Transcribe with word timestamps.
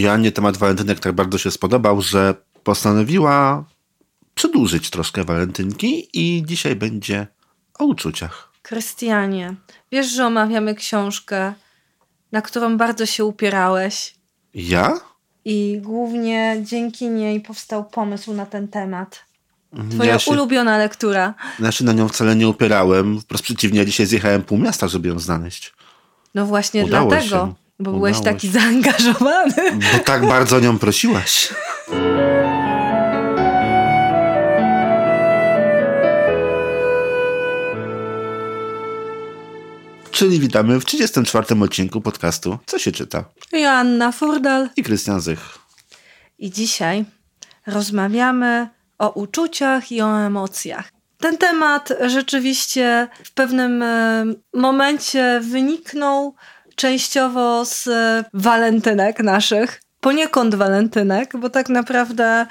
Joannie 0.00 0.32
temat 0.32 0.56
walentynek 0.56 1.00
tak 1.00 1.12
bardzo 1.12 1.38
się 1.38 1.50
spodobał, 1.50 2.02
że 2.02 2.34
postanowiła 2.64 3.64
przedłużyć 4.34 4.90
troszkę 4.90 5.24
walentynki 5.24 6.08
i 6.12 6.42
dzisiaj 6.46 6.76
będzie 6.76 7.26
o 7.78 7.84
uczuciach. 7.84 8.52
Krystianie, 8.62 9.54
wiesz, 9.92 10.06
że 10.06 10.26
omawiamy 10.26 10.74
książkę, 10.74 11.54
na 12.32 12.42
którą 12.42 12.76
bardzo 12.76 13.06
się 13.06 13.24
upierałeś. 13.24 14.14
Ja? 14.54 15.00
I 15.44 15.80
głównie 15.82 16.56
dzięki 16.62 17.08
niej 17.08 17.40
powstał 17.40 17.84
pomysł 17.84 18.32
na 18.32 18.46
ten 18.46 18.68
temat. 18.68 19.24
Twoja 19.90 20.12
ja 20.12 20.18
się, 20.18 20.30
ulubiona 20.30 20.78
lektura. 20.78 21.34
Ja 21.60 21.72
się 21.72 21.84
na 21.84 21.92
nią 21.92 22.08
wcale 22.08 22.36
nie 22.36 22.48
upierałem. 22.48 23.20
Wprost 23.20 23.44
przeciwnie, 23.44 23.86
dzisiaj 23.86 24.06
zjechałem 24.06 24.42
pół 24.42 24.58
miasta, 24.58 24.88
żeby 24.88 25.08
ją 25.08 25.18
znaleźć. 25.18 25.74
No 26.34 26.46
właśnie 26.46 26.84
Udało 26.84 27.10
dlatego, 27.10 27.36
się. 27.36 27.54
Bo 27.80 27.92
byłeś 27.92 28.20
taki 28.20 28.48
zaangażowany. 28.48 29.72
Bo 29.92 29.98
tak 30.04 30.26
bardzo 30.26 30.60
nią 30.60 30.78
prosiłaś. 30.78 31.48
Czyli 40.10 40.40
witamy 40.40 40.80
w 40.80 40.84
34. 40.84 41.60
odcinku 41.60 42.00
podcastu 42.00 42.58
Co 42.66 42.78
się 42.78 42.92
czyta? 42.92 43.24
Joanna 43.52 44.12
Furdal. 44.12 44.68
I 44.76 44.82
Krystian 44.82 45.20
Zych. 45.20 45.58
I 46.38 46.50
dzisiaj 46.50 47.04
rozmawiamy 47.66 48.68
o 48.98 49.10
uczuciach 49.10 49.92
i 49.92 50.02
o 50.02 50.20
emocjach. 50.20 50.92
Ten 51.18 51.38
temat 51.38 51.92
rzeczywiście 52.06 53.08
w 53.24 53.32
pewnym 53.32 53.82
e, 53.82 54.24
momencie 54.54 55.40
wyniknął 55.40 56.34
częściowo 56.78 57.64
z 57.64 57.88
e, 57.88 58.24
walentynek 58.34 59.22
naszych, 59.22 59.80
poniekąd 60.00 60.54
walentynek, 60.54 61.36
bo 61.36 61.50
tak 61.50 61.68
naprawdę 61.68 62.46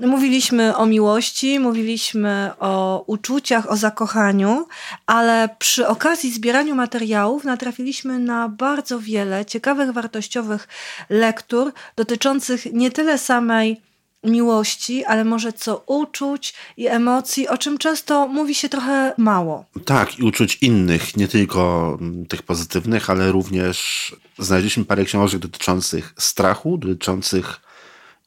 mówiliśmy 0.00 0.76
o 0.76 0.86
miłości, 0.86 1.60
mówiliśmy 1.60 2.50
o 2.58 3.04
uczuciach, 3.06 3.70
o 3.70 3.76
zakochaniu, 3.76 4.66
ale 5.06 5.48
przy 5.58 5.88
okazji 5.88 6.32
zbieraniu 6.32 6.74
materiałów 6.74 7.44
natrafiliśmy 7.44 8.18
na 8.18 8.48
bardzo 8.48 9.00
wiele 9.00 9.44
ciekawych, 9.44 9.90
wartościowych 9.90 10.68
lektur 11.10 11.72
dotyczących 11.96 12.72
nie 12.72 12.90
tyle 12.90 13.18
samej 13.18 13.80
miłości, 14.24 15.04
ale 15.04 15.24
może 15.24 15.52
co 15.52 15.82
uczuć 15.86 16.54
i 16.76 16.86
emocji, 16.86 17.48
o 17.48 17.58
czym 17.58 17.78
często 17.78 18.28
mówi 18.28 18.54
się 18.54 18.68
trochę 18.68 19.14
mało. 19.18 19.64
Tak, 19.84 20.18
i 20.18 20.22
uczuć 20.22 20.58
innych, 20.60 21.16
nie 21.16 21.28
tylko 21.28 21.92
mm, 22.00 22.26
tych 22.26 22.42
pozytywnych, 22.42 23.10
ale 23.10 23.32
również 23.32 24.16
znaleźliśmy 24.38 24.84
parę 24.84 25.04
książek 25.04 25.40
dotyczących 25.40 26.14
strachu, 26.18 26.78
dotyczących 26.78 27.60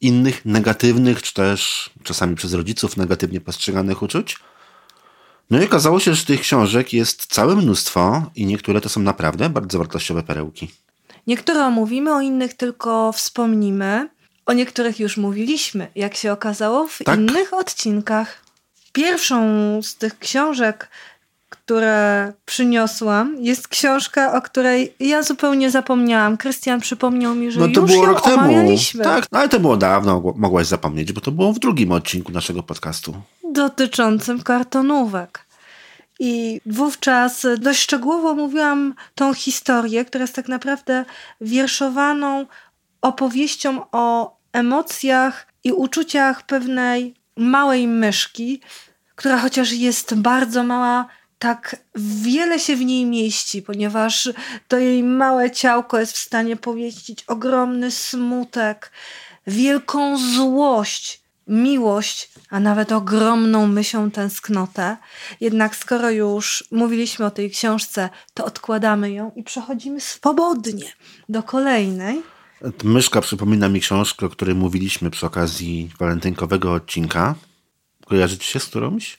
innych 0.01 0.45
negatywnych, 0.45 1.21
czy 1.21 1.33
też 1.33 1.89
czasami 2.03 2.35
przez 2.35 2.53
rodziców 2.53 2.97
negatywnie 2.97 3.41
postrzeganych 3.41 4.01
uczuć. 4.01 4.37
No 5.49 5.61
i 5.61 5.65
okazało 5.65 5.99
się, 5.99 6.15
że 6.15 6.25
tych 6.25 6.41
książek 6.41 6.93
jest 6.93 7.25
całe 7.25 7.55
mnóstwo 7.55 8.31
i 8.35 8.45
niektóre 8.45 8.81
to 8.81 8.89
są 8.89 9.01
naprawdę 9.01 9.49
bardzo 9.49 9.77
wartościowe 9.77 10.23
perełki. 10.23 10.71
Niektóre 11.27 11.65
omówimy, 11.65 12.13
o 12.13 12.21
innych 12.21 12.53
tylko 12.53 13.11
wspomnimy. 13.11 14.09
O 14.45 14.53
niektórych 14.53 14.99
już 14.99 15.17
mówiliśmy, 15.17 15.87
jak 15.95 16.15
się 16.15 16.31
okazało, 16.31 16.87
w 16.87 16.99
Tak. 17.05 17.19
innych 17.19 17.53
odcinkach. 17.53 18.41
Pierwszą 18.93 19.39
z 19.83 19.95
tych 19.95 20.19
książek, 20.19 20.89
które 21.49 22.33
przyniosłam, 22.45 23.35
jest 23.39 23.67
książka, 23.67 24.33
o 24.33 24.41
której 24.41 24.93
ja 24.99 25.23
zupełnie 25.23 25.71
zapomniałam. 25.71 26.37
Krystian 26.37 26.79
przypomniał 26.81 27.35
mi, 27.35 27.51
że 27.51 27.59
No 27.59 27.67
to 27.67 27.81
już 27.81 27.91
było 27.91 28.05
rok 28.05 28.21
temu. 28.21 28.77
Tak, 29.03 29.25
no 29.31 29.39
ale 29.39 29.49
to 29.49 29.59
było 29.59 29.77
dawno, 29.77 30.33
mogłaś 30.35 30.67
zapomnieć, 30.67 31.13
bo 31.13 31.21
to 31.21 31.31
było 31.31 31.53
w 31.53 31.59
drugim 31.59 31.91
odcinku 31.91 32.31
naszego 32.31 32.63
podcastu. 32.63 33.13
dotyczącym 33.51 34.41
kartonówek. 34.43 35.45
I 36.19 36.61
wówczas 36.65 37.45
dość 37.59 37.79
szczegółowo 37.79 38.35
mówiłam 38.35 38.93
tą 39.15 39.33
historię, 39.33 40.05
która 40.05 40.21
jest 40.21 40.35
tak 40.35 40.47
naprawdę 40.47 41.05
wierszowaną 41.41 42.45
opowieścią 43.01 43.85
o 43.91 44.37
emocjach 44.53 45.47
i 45.63 45.71
uczuciach 45.71 46.45
pewnej 46.45 47.15
małej 47.37 47.87
myszki, 47.87 48.61
która 49.15 49.37
chociaż 49.37 49.71
jest 49.71 50.15
bardzo 50.15 50.63
mała, 50.63 51.07
tak 51.39 51.75
wiele 51.95 52.59
się 52.59 52.75
w 52.75 52.85
niej 52.85 53.05
mieści, 53.05 53.61
ponieważ 53.61 54.29
to 54.67 54.77
jej 54.77 55.03
małe 55.03 55.51
ciałko 55.51 55.99
jest 55.99 56.13
w 56.13 56.17
stanie 56.17 56.55
powieścić 56.55 57.23
ogromny 57.23 57.91
smutek, 57.91 58.91
wielką 59.47 60.17
złość, 60.17 61.21
miłość, 61.47 62.29
a 62.49 62.59
nawet 62.59 62.91
ogromną 62.91 63.67
myślą 63.67 64.11
tęsknotę. 64.11 64.97
Jednak 65.41 65.75
skoro 65.75 66.09
już 66.09 66.63
mówiliśmy 66.71 67.25
o 67.25 67.31
tej 67.31 67.51
książce, 67.51 68.09
to 68.33 68.45
odkładamy 68.45 69.11
ją 69.11 69.31
i 69.35 69.43
przechodzimy 69.43 70.01
swobodnie 70.01 70.91
do 71.29 71.43
kolejnej. 71.43 72.34
Myszka 72.83 73.21
przypomina 73.21 73.69
mi 73.69 73.79
książkę, 73.81 74.25
o 74.25 74.29
której 74.29 74.55
mówiliśmy 74.55 75.11
przy 75.11 75.25
okazji 75.25 75.91
walentynkowego 75.99 76.73
odcinka. 76.73 77.35
Kojarzy 78.05 78.37
ci 78.37 78.51
się 78.51 78.59
z 78.59 78.65
którąś? 78.65 79.17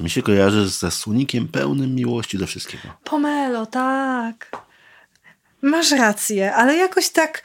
Mi 0.00 0.10
się 0.10 0.22
kojarzy 0.22 0.68
ze 0.68 0.90
słonikiem 0.90 1.48
pełnym 1.48 1.94
miłości 1.94 2.38
do 2.38 2.46
wszystkiego. 2.46 2.82
Pomelo, 3.04 3.66
tak. 3.66 4.50
Masz 5.62 5.90
rację, 5.92 6.54
ale 6.54 6.76
jakoś 6.76 7.08
tak 7.08 7.42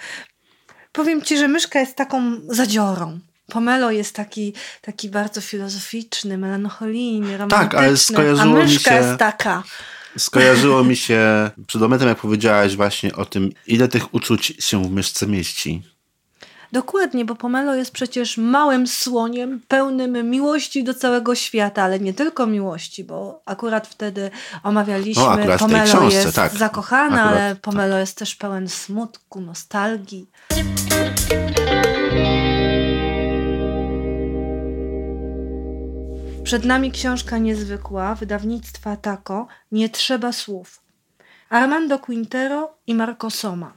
powiem 0.92 1.22
ci, 1.22 1.38
że 1.38 1.48
myszka 1.48 1.80
jest 1.80 1.96
taką 1.96 2.36
zadziorą. 2.48 3.20
Pomelo 3.48 3.92
jest 3.92 4.16
taki, 4.16 4.54
taki 4.82 5.10
bardzo 5.10 5.42
filozoficzny, 5.42 6.38
melancholijny, 6.38 7.38
romantyczny, 7.38 7.70
Tak, 7.70 7.76
ale 7.76 7.94
a 7.94 7.98
skojarzyło 7.98 8.56
mi 8.56 8.62
myszka 8.64 8.92
się- 8.92 9.08
jest 9.08 9.20
taka. 9.20 9.64
Skojarzyło 10.18 10.84
mi 10.84 10.96
się 10.96 11.52
przed 11.68 11.82
momentem, 11.82 12.08
jak 12.08 12.18
powiedziałaś 12.18 12.76
właśnie 12.76 13.16
o 13.16 13.26
tym, 13.26 13.52
ile 13.68 13.88
tych 13.88 14.14
uczuć 14.14 14.54
się 14.60 14.84
w 14.84 14.92
myszce 14.92 15.28
mieści. 15.28 15.82
Dokładnie, 16.72 17.26
bo 17.26 17.36
Pomelo 17.36 17.76
jest 17.76 17.92
przecież 17.92 18.38
małym 18.38 18.88
słoniem, 18.88 19.62
pełnym 19.68 20.30
miłości 20.30 20.84
do 20.84 20.94
całego 20.94 21.36
świata, 21.36 21.84
ale 21.84 22.00
nie 22.00 22.14
tylko 22.14 22.48
miłości, 22.48 23.04
bo 23.04 23.42
akurat 23.46 23.88
wtedy 23.88 24.32
omawialiśmy, 24.64 25.24
No, 25.24 25.32
akurat 25.32 25.60
Pomelo 25.60 25.86
książce, 25.86 26.18
jest 26.20 26.36
tak. 26.36 26.54
zakochana, 26.54 27.24
Akurat, 27.24 27.42
ale 27.42 27.54
tak. 27.56 27.62
Pomelo 27.62 27.98
jest 27.98 28.18
też 28.18 28.36
pełen 28.36 28.70
smutku, 28.70 29.42
nostalgii. 29.42 30.28
Przed 36.54 36.66
nami 36.66 36.92
książka 36.92 37.38
niezwykła, 37.38 38.16
wydawnictwa 38.16 38.96
Taco, 38.98 39.48
Nie 39.72 39.90
trzeba 39.90 40.32
słów. 40.32 40.82
Armando 41.50 42.00
Quintero 42.00 42.78
i 42.88 42.96
Marco 42.96 43.30
Soma. 43.30 43.74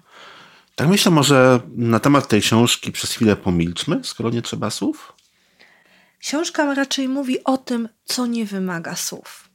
Tak 0.75 0.89
myślę, 0.89 1.13
może 1.13 1.61
na 1.77 2.01
temat 2.01 2.29
tej 2.29 2.41
książki 2.41 2.93
przez 2.93 3.13
chwilę 3.13 3.37
pomilczmy, 3.37 4.01
skoro 4.05 4.31
nie 4.31 4.43
trzeba 4.43 4.71
słów. 4.71 5.13
Książka 6.19 6.75
raczej 6.75 7.09
mówi 7.09 7.45
o 7.45 7.59
tym, 7.59 7.89
co 8.05 8.27
nie 8.27 8.45
wymaga 8.45 8.97
słów. 8.97 9.49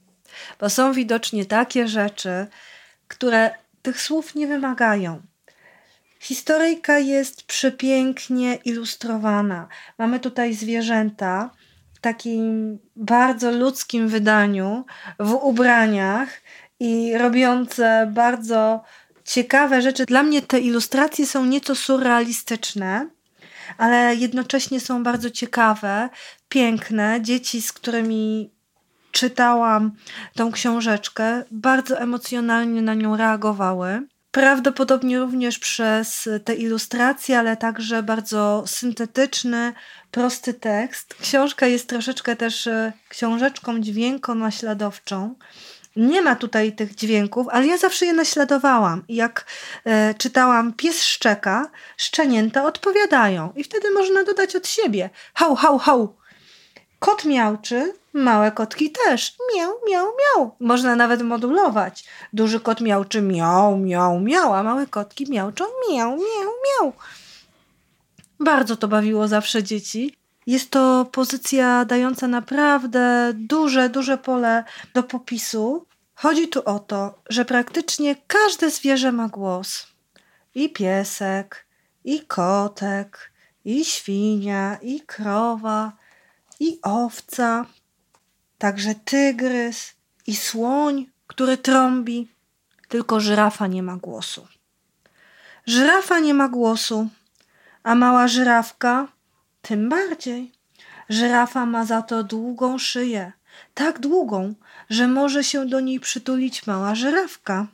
Bo 0.60 0.70
są 0.70 0.92
widocznie 0.92 1.46
takie 1.46 1.88
rzeczy, 1.88 2.46
które 3.08 3.50
tych 3.82 4.00
słów 4.00 4.34
nie 4.34 4.46
wymagają. 4.46 5.22
Historyjka 6.20 6.98
jest 6.98 7.42
przepięknie 7.42 8.54
ilustrowana. 8.54 9.68
Mamy 9.98 10.20
tutaj 10.20 10.54
zwierzęta 10.54 11.50
takim 12.02 12.78
bardzo 12.96 13.50
ludzkim 13.50 14.08
wydaniu, 14.08 14.84
w 15.18 15.32
ubraniach 15.32 16.28
i 16.80 17.18
robiące 17.18 18.10
bardzo 18.14 18.82
ciekawe 19.24 19.82
rzeczy. 19.82 20.06
Dla 20.06 20.22
mnie 20.22 20.42
te 20.42 20.60
ilustracje 20.60 21.26
są 21.26 21.44
nieco 21.44 21.74
surrealistyczne 21.74 23.06
ale 23.78 24.14
jednocześnie 24.14 24.80
są 24.80 25.02
bardzo 25.02 25.30
ciekawe, 25.30 26.08
piękne. 26.48 27.18
Dzieci, 27.22 27.62
z 27.62 27.72
którymi 27.72 28.50
czytałam 29.12 29.92
tą 30.34 30.52
książeczkę, 30.52 31.44
bardzo 31.50 31.98
emocjonalnie 31.98 32.82
na 32.82 32.94
nią 32.94 33.16
reagowały. 33.16 34.06
Prawdopodobnie 34.32 35.18
również 35.18 35.58
przez 35.58 36.28
te 36.44 36.54
ilustracje, 36.54 37.38
ale 37.38 37.56
także 37.56 38.02
bardzo 38.02 38.64
syntetyczny, 38.66 39.72
prosty 40.10 40.54
tekst. 40.54 41.14
Książka 41.14 41.66
jest 41.66 41.88
troszeczkę 41.88 42.36
też 42.36 42.66
e, 42.66 42.92
książeczką 43.08 43.80
dźwięko-naśladowczą. 43.80 45.34
Nie 45.96 46.22
ma 46.22 46.36
tutaj 46.36 46.72
tych 46.72 46.94
dźwięków, 46.94 47.46
ale 47.50 47.66
ja 47.66 47.78
zawsze 47.78 48.06
je 48.06 48.12
naśladowałam. 48.12 49.04
Jak 49.08 49.46
e, 49.84 50.14
czytałam 50.14 50.72
pies 50.72 51.02
szczeka, 51.02 51.70
szczenięta 51.96 52.64
odpowiadają. 52.64 53.52
I 53.56 53.64
wtedy 53.64 53.90
można 53.90 54.24
dodać 54.24 54.56
od 54.56 54.68
siebie. 54.68 55.10
Hał, 55.34 55.54
hał, 55.54 55.78
hał. 55.78 56.21
Kot 57.02 57.24
miałczy, 57.24 57.94
małe 58.12 58.52
kotki 58.52 58.92
też. 59.04 59.36
Miał, 59.56 59.72
miał, 59.90 60.06
miał. 60.06 60.56
Można 60.60 60.96
nawet 60.96 61.22
modulować. 61.22 62.04
Duży 62.32 62.60
kot 62.60 62.80
miałczy 62.80 63.22
miał, 63.22 63.76
miał, 63.76 64.20
miał, 64.20 64.54
a 64.54 64.62
małe 64.62 64.86
kotki 64.86 65.30
miałczą 65.30 65.64
miał, 65.90 66.10
miał, 66.10 66.50
miał. 66.68 66.92
Bardzo 68.40 68.76
to 68.76 68.88
bawiło 68.88 69.28
zawsze 69.28 69.62
dzieci. 69.62 70.16
Jest 70.46 70.70
to 70.70 71.06
pozycja 71.12 71.84
dająca 71.84 72.28
naprawdę 72.28 73.32
duże, 73.34 73.88
duże 73.88 74.18
pole 74.18 74.64
do 74.94 75.02
popisu. 75.02 75.86
Chodzi 76.14 76.48
tu 76.48 76.62
o 76.64 76.78
to, 76.78 77.18
że 77.28 77.44
praktycznie 77.44 78.16
każde 78.26 78.70
zwierzę 78.70 79.12
ma 79.12 79.28
głos. 79.28 79.86
I 80.54 80.70
piesek, 80.70 81.66
i 82.04 82.20
kotek, 82.20 83.32
i 83.64 83.84
świnia, 83.84 84.78
i 84.82 85.00
krowa, 85.00 86.01
i 86.62 86.78
owca, 86.82 87.66
także 88.58 88.94
tygrys, 88.94 89.92
i 90.26 90.36
słoń, 90.36 91.06
który 91.26 91.56
trąbi. 91.56 92.28
Tylko 92.88 93.20
żyrafa 93.20 93.66
nie 93.66 93.82
ma 93.82 93.96
głosu. 93.96 94.46
Żyrafa 95.66 96.18
nie 96.18 96.34
ma 96.34 96.48
głosu, 96.48 97.08
a 97.82 97.94
mała 97.94 98.28
żyrawka 98.28 99.08
tym 99.62 99.88
bardziej. 99.88 100.52
Żyrafa 101.08 101.66
ma 101.66 101.84
za 101.84 102.02
to 102.02 102.24
długą 102.24 102.78
szyję, 102.78 103.32
tak 103.74 103.98
długą, 103.98 104.54
że 104.90 105.08
może 105.08 105.44
się 105.44 105.66
do 105.66 105.80
niej 105.80 106.00
przytulić 106.00 106.66
mała 106.66 106.94
żyrawka. 106.94 107.66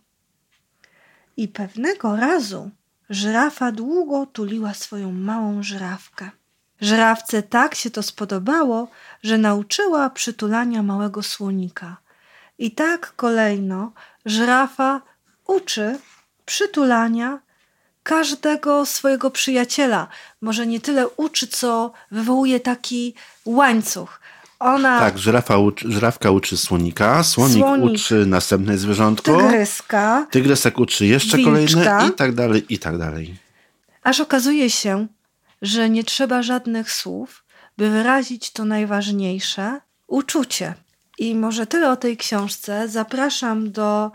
I 1.37 1.49
pewnego 1.49 2.17
razu 2.17 2.71
żyrafa 3.11 3.73
długo 3.73 4.27
tuliła 4.27 4.75
swoją 4.75 5.13
małą 5.13 5.63
żyrawkę. 5.63 6.31
Żyrawce 6.81 7.43
tak 7.43 7.75
się 7.75 7.91
to 7.91 8.03
spodobało, 8.03 8.89
że 9.23 9.39
nauczyła 9.39 10.11
przytulania 10.11 10.83
małego 10.83 11.23
słonika. 11.23 11.97
I 12.59 12.71
tak 12.71 13.13
kolejno 13.17 13.93
żyrafa 14.27 15.01
uczy 15.47 15.99
przytulania 16.47 17.39
każdego 18.03 18.87
swojego 18.87 19.31
przyjaciela. 19.31 20.07
Może 20.41 20.67
nie 20.67 20.81
tyle 20.81 21.09
uczy, 21.09 21.47
co 21.47 21.93
wywołuje 22.11 22.61
taki 22.61 23.15
łańcuch. 23.45 24.21
Ona, 24.61 24.99
Tak, 24.99 25.19
żyrafa 25.19 25.59
uczy, 25.59 25.89
uczy 26.31 26.57
słonika, 26.57 27.23
słonik, 27.23 27.59
Słonik. 27.59 27.85
uczy 27.95 28.27
następne 28.27 28.79
zwierzątko, 28.79 29.37
tygryska, 29.37 30.27
tygrysek 30.31 30.79
uczy 30.79 31.07
jeszcze 31.07 31.37
Wilczka. 31.37 31.51
kolejne 31.53 32.09
i 32.09 32.13
tak 32.13 32.35
dalej, 32.35 32.65
i 32.75 32.79
tak 32.79 32.99
dalej. 32.99 33.37
aż 34.03 34.21
okazuje 34.21 34.71
się, 34.71 35.07
że 35.63 35.91
nie 35.91 36.05
trzeba 36.05 36.43
żadnych 36.43 36.93
słów, 36.93 37.45
by 37.77 37.91
wyrazić 37.91 38.51
to 38.51 38.65
najważniejsze 38.65 39.81
uczucie. 40.07 40.75
I 41.19 41.35
może 41.35 41.67
tyle 41.67 41.91
o 41.91 41.97
tej 41.97 42.17
książce. 42.17 42.89
Zapraszam 42.89 43.73
do 43.73 44.11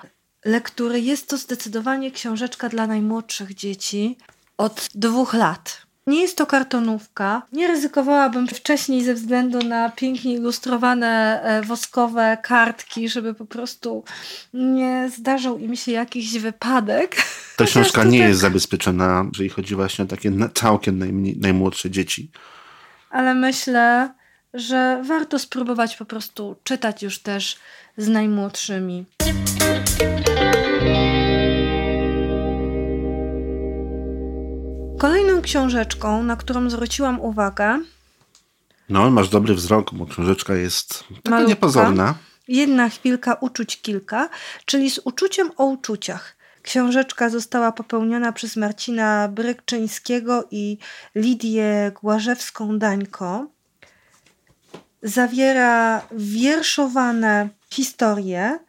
lektury. 0.45 1.01
Jest 1.01 1.29
to 1.29 1.37
zdecydowanie 1.37 2.11
książeczka 2.11 2.69
dla 2.69 2.87
najmłodszych 2.87 3.53
dzieci 3.53 4.17
od 4.57 4.89
dwóch 4.95 5.33
lat. 5.33 5.82
Nie 6.07 6.21
jest 6.21 6.37
to 6.37 6.45
kartonówka. 6.45 7.41
Nie 7.51 7.67
ryzykowałabym 7.67 8.47
wcześniej 8.47 9.03
ze 9.03 9.13
względu 9.13 9.59
na 9.59 9.89
pięknie 9.89 10.33
ilustrowane 10.33 11.41
e, 11.43 11.61
woskowe 11.61 12.37
kartki, 12.43 13.09
żeby 13.09 13.33
po 13.33 13.45
prostu 13.45 14.03
nie 14.53 15.09
zdarzał 15.17 15.57
im 15.57 15.75
się 15.75 15.91
jakiś 15.91 16.39
wypadek. 16.39 17.15
Ta 17.57 17.65
książka 17.65 18.03
nie 18.03 18.17
jest 18.19 18.39
zabezpieczona, 18.39 19.25
jeżeli 19.31 19.49
chodzi 19.49 19.75
właśnie 19.75 20.05
o 20.05 20.07
takie 20.07 20.31
całkiem 20.53 20.99
najmniej, 20.99 21.37
najmłodsze 21.37 21.89
dzieci. 21.89 22.31
ale 23.09 23.35
myślę, 23.35 24.13
że 24.53 25.01
warto 25.03 25.39
spróbować 25.39 25.95
po 25.95 26.05
prostu 26.05 26.55
czytać 26.63 27.03
już 27.03 27.19
też 27.19 27.57
z 27.97 28.07
najmłodszymi. 28.07 29.05
Kolejną 35.03 35.41
książeczką, 35.41 36.23
na 36.23 36.35
którą 36.35 36.69
zwróciłam 36.69 37.21
uwagę, 37.21 37.79
No, 38.89 39.11
masz 39.11 39.29
dobry 39.29 39.55
wzrok, 39.55 39.93
bo 39.93 40.05
książeczka 40.05 40.53
jest 40.53 40.99
taka 40.99 41.29
Malutka. 41.29 41.49
niepozorna. 41.49 42.15
Jedna 42.47 42.89
chwilka, 42.89 43.33
uczuć 43.33 43.81
kilka, 43.81 44.29
czyli 44.65 44.89
z 44.91 44.99
uczuciem 45.03 45.51
o 45.57 45.65
uczuciach. 45.65 46.35
Książeczka 46.61 47.29
została 47.29 47.71
popełniona 47.71 48.31
przez 48.31 48.55
Marcina 48.55 49.27
Brykczyńskiego 49.27 50.47
i 50.51 50.77
Lidię 51.15 51.91
Głażewską-Dańko. 52.03 53.45
Zawiera 55.01 56.01
wierszowane 56.11 57.49
historie. 57.69 58.59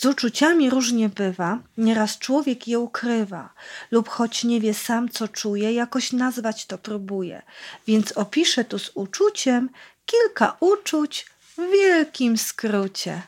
Z 0.00 0.04
uczuciami 0.04 0.70
różnie 0.70 1.08
bywa, 1.08 1.58
nieraz 1.78 2.18
człowiek 2.18 2.68
je 2.68 2.78
ukrywa, 2.78 3.52
lub 3.90 4.08
choć 4.08 4.44
nie 4.44 4.60
wie 4.60 4.74
sam, 4.74 5.08
co 5.08 5.28
czuje, 5.28 5.72
jakoś 5.72 6.12
nazwać 6.12 6.66
to 6.66 6.78
próbuje. 6.78 7.42
Więc 7.86 8.12
opiszę 8.12 8.64
tu 8.64 8.78
z 8.78 8.90
uczuciem 8.94 9.70
kilka 10.06 10.56
uczuć 10.60 11.26
w 11.56 11.72
wielkim 11.72 12.38
skrócie. 12.38 13.22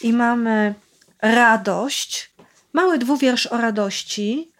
I 0.00 0.12
mamy 0.12 0.74
radość, 1.22 2.30
mały 2.72 2.98
dwuwiersz 2.98 3.46
o 3.46 3.56
radości, 3.56 4.50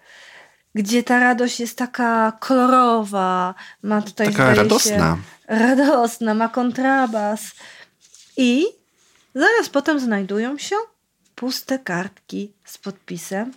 gdzie 0.74 1.02
ta 1.02 1.20
radość 1.20 1.60
jest 1.60 1.78
taka 1.78 2.32
kolorowa, 2.40 3.54
ma 3.82 4.02
tutaj 4.02 4.26
Taka 4.26 4.54
radosna. 4.54 5.16
Się, 5.16 5.56
radosna, 5.58 6.34
ma 6.34 6.48
kontrabas. 6.48 7.42
I 8.36 8.66
zaraz 9.34 9.68
potem 9.68 10.00
znajdują 10.00 10.58
się 10.58 10.76
puste 11.42 11.78
kartki 11.78 12.52
z 12.64 12.78
podpisem 12.78 13.52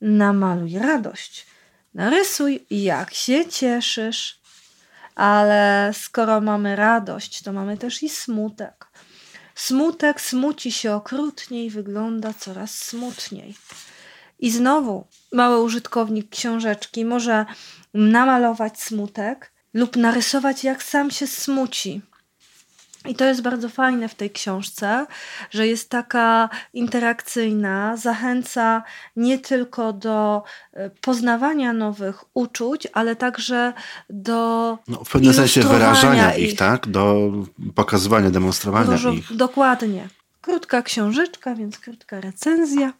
Namaluj 0.00 0.78
radość. 0.78 1.46
Narysuj, 1.94 2.66
jak 2.70 3.14
się 3.14 3.46
cieszysz. 3.48 4.40
Ale 5.14 5.90
skoro 5.94 6.40
mamy 6.40 6.76
radość, 6.76 7.42
to 7.42 7.52
mamy 7.52 7.78
też 7.78 8.02
i 8.02 8.08
smutek. 8.08 8.86
Smutek 9.54 10.20
smuci 10.20 10.72
się 10.72 10.92
okrutniej, 10.92 11.70
wygląda 11.70 12.34
coraz 12.34 12.78
smutniej. 12.78 13.54
I 14.38 14.50
znowu 14.50 15.06
mały 15.32 15.62
użytkownik 15.62 16.30
książeczki 16.30 17.04
może 17.04 17.46
namalować 17.94 18.80
smutek 18.80 19.52
lub 19.74 19.96
narysować, 19.96 20.64
jak 20.64 20.82
sam 20.82 21.10
się 21.10 21.26
smuci. 21.26 22.02
I 23.08 23.14
to 23.14 23.24
jest 23.24 23.42
bardzo 23.42 23.68
fajne 23.68 24.08
w 24.08 24.14
tej 24.14 24.30
książce, 24.30 25.06
że 25.50 25.66
jest 25.66 25.90
taka 25.90 26.48
interakcyjna, 26.74 27.96
zachęca 27.96 28.82
nie 29.16 29.38
tylko 29.38 29.92
do 29.92 30.42
e, 30.72 30.90
poznawania 30.90 31.72
nowych 31.72 32.24
uczuć, 32.34 32.88
ale 32.92 33.16
także 33.16 33.72
do 34.10 34.78
No, 34.88 35.04
w 35.04 35.10
pewnym 35.10 35.34
sensie 35.34 35.62
wyrażania 35.62 36.34
ich, 36.34 36.56
tak? 36.56 36.86
Do 36.86 37.32
pokazywania, 37.74 38.30
demonstrowania 38.30 38.90
Dużo, 38.90 39.10
ich. 39.10 39.36
dokładnie. 39.36 40.08
Krótka 40.40 40.82
książeczka, 40.82 41.54
więc 41.54 41.78
krótka 41.78 42.20
recenzja. 42.20 42.92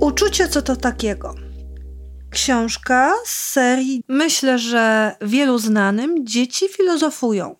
Uczucie 0.00 0.48
co 0.48 0.62
to 0.62 0.76
takiego? 0.76 1.34
Książka 2.34 3.12
z 3.24 3.50
serii, 3.52 4.02
myślę, 4.08 4.58
że 4.58 5.16
wielu 5.20 5.58
znanym, 5.58 6.26
Dzieci 6.26 6.68
filozofują. 6.68 7.56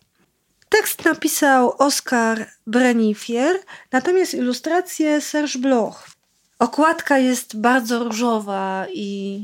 Tekst 0.69 1.05
napisał 1.05 1.73
Oskar 1.77 2.47
Brenifier, 2.67 3.57
natomiast 3.91 4.33
ilustrację 4.33 5.21
Serge 5.21 5.59
Bloch. 5.59 6.07
Okładka 6.59 7.17
jest 7.17 7.61
bardzo 7.61 8.03
różowa 8.03 8.85
i 8.93 9.39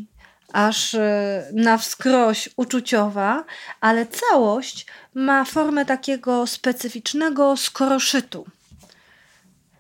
aż 0.54 0.96
e, 0.96 1.44
na 1.54 1.78
wskroś 1.78 2.50
uczuciowa, 2.56 3.44
ale 3.82 4.06
całość 4.06 4.86
ma 5.14 5.46
formę 5.46 5.86
takiego 5.86 6.48
specyficznego 6.48 7.58
skoroszytu. 7.58 8.46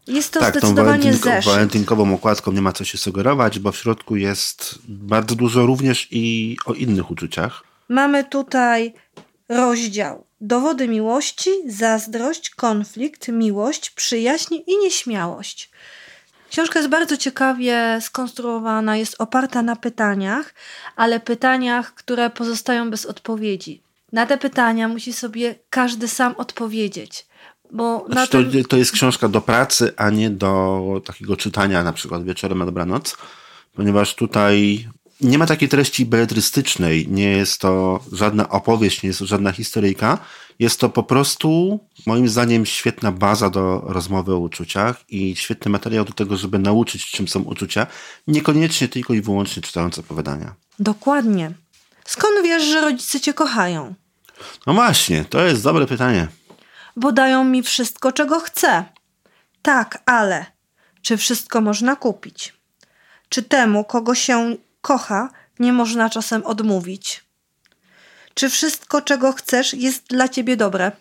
Jest 0.07 0.33
to 0.33 0.39
tak, 0.39 0.53
tą 0.53 0.59
zdecydowanie 0.59 1.03
walentynko, 1.03 1.29
zeszyt. 1.29 1.51
walentynkową 1.53 2.13
okładką 2.13 2.51
nie 2.51 2.61
ma 2.61 2.73
co 2.73 2.85
się 2.85 2.97
sugerować, 2.97 3.59
bo 3.59 3.71
w 3.71 3.77
środku 3.77 4.15
jest 4.15 4.79
bardzo 4.87 5.35
dużo 5.35 5.65
również 5.65 6.07
i 6.11 6.57
o 6.65 6.73
innych 6.73 7.11
uczuciach. 7.11 7.63
Mamy 7.89 8.23
tutaj 8.23 8.93
rozdział 9.49 10.25
dowody 10.41 10.87
miłości, 10.87 11.49
zazdrość, 11.67 12.49
konflikt, 12.49 13.27
miłość, 13.27 13.89
przyjaźń 13.89 14.55
i 14.67 14.77
nieśmiałość. 14.77 15.71
Książka 16.49 16.79
jest 16.79 16.89
bardzo 16.89 17.17
ciekawie 17.17 17.99
skonstruowana, 18.01 18.97
jest 18.97 19.15
oparta 19.19 19.61
na 19.61 19.75
pytaniach, 19.75 20.53
ale 20.95 21.19
pytaniach, 21.19 21.93
które 21.93 22.29
pozostają 22.29 22.89
bez 22.89 23.05
odpowiedzi. 23.05 23.81
Na 24.11 24.25
te 24.25 24.37
pytania 24.37 24.87
musi 24.87 25.13
sobie 25.13 25.55
każdy 25.69 26.07
sam 26.07 26.35
odpowiedzieć. 26.37 27.25
Bo 27.71 28.05
na 28.09 28.13
Znaczy, 28.13 28.61
to, 28.63 28.69
to 28.69 28.77
jest 28.77 28.91
książka 28.91 29.27
do 29.27 29.41
pracy, 29.41 29.93
a 29.97 30.09
nie 30.09 30.29
do 30.29 31.01
takiego 31.05 31.37
czytania 31.37 31.83
na 31.83 31.93
przykład 31.93 32.23
wieczorem 32.23 32.57
na 32.57 32.65
dobranoc, 32.65 33.17
ponieważ 33.75 34.15
tutaj 34.15 34.87
nie 35.21 35.37
ma 35.37 35.45
takiej 35.45 35.69
treści 35.69 36.05
beletrystycznej, 36.05 37.07
nie 37.09 37.31
jest 37.31 37.61
to 37.61 37.99
żadna 38.11 38.49
opowieść, 38.49 39.03
nie 39.03 39.07
jest 39.07 39.19
to 39.19 39.25
żadna 39.25 39.51
historyjka. 39.51 40.17
Jest 40.59 40.79
to 40.79 40.89
po 40.89 41.03
prostu, 41.03 41.79
moim 42.05 42.29
zdaniem, 42.29 42.65
świetna 42.65 43.11
baza 43.11 43.49
do 43.49 43.81
rozmowy 43.85 44.33
o 44.33 44.39
uczuciach 44.39 45.03
i 45.09 45.35
świetny 45.35 45.71
materiał 45.71 46.05
do 46.05 46.13
tego, 46.13 46.37
żeby 46.37 46.59
nauczyć, 46.59 47.11
czym 47.11 47.27
są 47.27 47.41
uczucia, 47.41 47.87
niekoniecznie 48.27 48.87
tylko 48.87 49.13
i 49.13 49.21
wyłącznie 49.21 49.61
czytając 49.61 49.99
opowiadania. 49.99 50.55
Dokładnie. 50.79 51.51
Skąd 52.05 52.33
wiesz, 52.43 52.63
że 52.63 52.81
rodzice 52.81 53.19
cię 53.19 53.33
kochają? 53.33 53.93
No 54.67 54.73
właśnie, 54.73 55.25
to 55.25 55.43
jest 55.43 55.63
dobre 55.63 55.87
pytanie. 55.87 56.27
Bo 56.95 57.11
dają 57.11 57.43
mi 57.43 57.63
wszystko, 57.63 58.11
czego 58.11 58.39
chcę. 58.39 58.85
Tak, 59.61 60.03
ale 60.05 60.45
czy 61.01 61.17
wszystko 61.17 61.61
można 61.61 61.95
kupić? 61.95 62.53
Czy 63.29 63.43
temu, 63.43 63.83
kogo 63.83 64.15
się 64.15 64.55
kocha, 64.81 65.29
nie 65.59 65.73
można 65.73 66.09
czasem 66.09 66.45
odmówić? 66.45 67.23
Czy 68.33 68.49
wszystko, 68.49 69.01
czego 69.01 69.33
chcesz, 69.33 69.73
jest 69.73 70.07
dla 70.07 70.29
ciebie 70.29 70.57
dobre? 70.57 70.91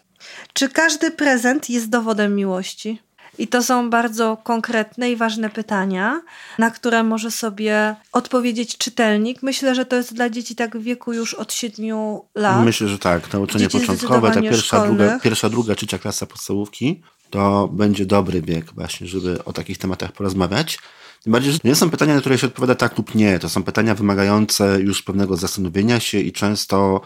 Czy 0.52 0.68
każdy 0.68 1.11
prezent 1.11 1.70
jest 1.70 1.88
dowodem 1.88 2.37
miłości? 2.37 3.02
I 3.40 3.49
to 3.49 3.62
są 3.62 3.90
bardzo 3.90 4.37
konkretne 4.37 5.11
i 5.11 5.16
ważne 5.16 5.50
pytania, 5.50 6.23
na 6.59 6.70
które 6.70 7.02
może 7.02 7.30
sobie 7.30 7.97
odpowiedzieć 8.12 8.78
czytelnik. 8.78 9.42
Myślę, 9.42 9.75
że 9.75 9.87
to 9.87 9.97
jest 9.97 10.14
dla 10.14 10.30
dzieci 10.30 10.54
tak 10.54 10.76
w 10.76 10.82
wieku 10.82 11.12
już 11.12 11.35
od 11.35 11.52
7 11.52 12.18
lat. 12.35 12.64
Myślę, 12.64 12.88
że 12.88 12.99
tak. 12.99 13.32
Nauczenie 13.32 13.68
dzieci 13.68 13.87
początkowe, 13.87 14.30
ta 14.30 14.42
pierwsza 14.42 14.87
druga, 14.87 15.18
pierwsza, 15.18 15.49
druga, 15.49 15.75
trzecia 15.75 15.99
klasa 15.99 16.26
podstawówki, 16.26 17.02
to 17.30 17.68
będzie 17.73 18.06
dobry 18.06 18.42
bieg 18.42 18.73
właśnie, 18.73 19.06
żeby 19.06 19.44
o 19.44 19.52
takich 19.52 19.78
tematach 19.78 20.12
porozmawiać. 20.12 20.78
Tym 21.23 21.32
bardziej, 21.32 21.52
że 21.52 21.59
nie 21.64 21.75
są 21.75 21.90
pytania, 21.90 22.14
na 22.14 22.20
które 22.20 22.38
się 22.38 22.47
odpowiada 22.47 22.75
tak 22.75 22.99
lub 22.99 23.14
nie. 23.14 23.38
To 23.38 23.49
są 23.49 23.62
pytania 23.62 23.94
wymagające 23.94 24.80
już 24.80 25.02
pewnego 25.02 25.37
zastanowienia 25.37 26.00
się 26.00 26.18
i 26.18 26.32
często 26.32 27.00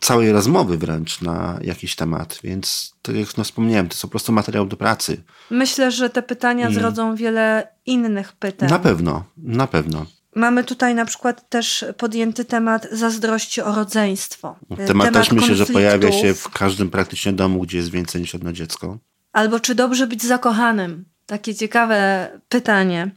całej 0.00 0.32
rozmowy 0.32 0.78
wręcz 0.78 1.20
na 1.20 1.58
jakiś 1.62 1.96
temat, 1.96 2.38
więc 2.44 2.94
tak 3.02 3.16
jak 3.16 3.36
no 3.36 3.44
wspomniałem, 3.44 3.88
to 3.88 3.92
jest 3.92 4.02
po 4.02 4.08
prostu 4.08 4.32
materiał 4.32 4.66
do 4.66 4.76
pracy. 4.76 5.22
Myślę, 5.50 5.90
że 5.90 6.10
te 6.10 6.22
pytania 6.22 6.68
I... 6.68 6.74
zrodzą 6.74 7.14
wiele 7.14 7.68
innych 7.86 8.32
pytań. 8.32 8.70
Na 8.70 8.78
pewno, 8.78 9.24
na 9.36 9.66
pewno. 9.66 10.06
Mamy 10.34 10.64
tutaj 10.64 10.94
na 10.94 11.04
przykład 11.04 11.48
też 11.48 11.84
podjęty 11.96 12.44
temat 12.44 12.88
zazdrości 12.92 13.62
o 13.62 13.74
rodzeństwo. 13.74 14.56
Temat, 14.68 14.86
temat 14.86 15.12
też 15.12 15.32
myślę, 15.32 15.54
że 15.54 15.66
pojawia 15.66 16.12
się 16.12 16.34
w 16.34 16.48
każdym 16.48 16.90
praktycznie 16.90 17.32
domu, 17.32 17.60
gdzie 17.60 17.76
jest 17.76 17.90
więcej 17.90 18.20
niż 18.20 18.32
jedno 18.32 18.52
dziecko. 18.52 18.98
Albo 19.32 19.60
czy 19.60 19.74
dobrze 19.74 20.06
być 20.06 20.22
zakochanym? 20.22 21.04
Takie 21.26 21.54
ciekawe 21.54 22.30
pytanie. 22.48 23.10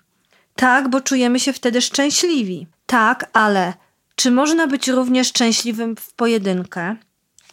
Tak, 0.55 0.89
bo 0.89 1.01
czujemy 1.01 1.39
się 1.39 1.53
wtedy 1.53 1.81
szczęśliwi. 1.81 2.67
Tak, 2.85 3.29
ale 3.33 3.73
czy 4.19 4.31
można 4.31 4.67
być 4.67 4.87
równie 4.87 5.23
szczęśliwym 5.23 5.95
w 5.95 6.13
pojedynkę? 6.13 6.95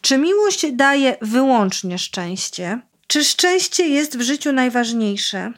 Czy 0.00 0.18
miłość 0.18 0.72
daje 0.72 1.16
wyłącznie 1.22 1.98
szczęście? 1.98 2.80
Czy 3.06 3.24
szczęście 3.24 3.88
jest 3.88 4.18
w 4.18 4.20
życiu 4.20 4.52
najważniejsze? 4.52 5.52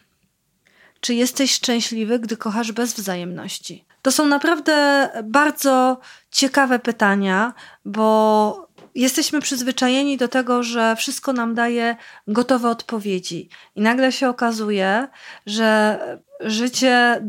Czy 1.00 1.14
jesteś 1.14 1.52
szczęśliwy, 1.52 2.18
gdy 2.18 2.36
kochasz 2.36 2.72
bez 2.72 2.94
wzajemności? 2.94 3.84
To 4.02 4.12
są 4.12 4.26
naprawdę 4.26 5.08
bardzo 5.24 6.00
ciekawe 6.30 6.78
pytania, 6.78 7.52
bo 7.84 8.68
jesteśmy 8.94 9.40
przyzwyczajeni 9.40 10.16
do 10.16 10.28
tego, 10.28 10.62
że 10.62 10.96
wszystko 10.96 11.32
nam 11.32 11.54
daje 11.54 11.96
gotowe 12.26 12.70
odpowiedzi. 12.70 13.48
I 13.76 13.80
nagle 13.80 14.12
się 14.12 14.28
okazuje, 14.28 15.08
że 15.46 15.98
życie 16.40 17.22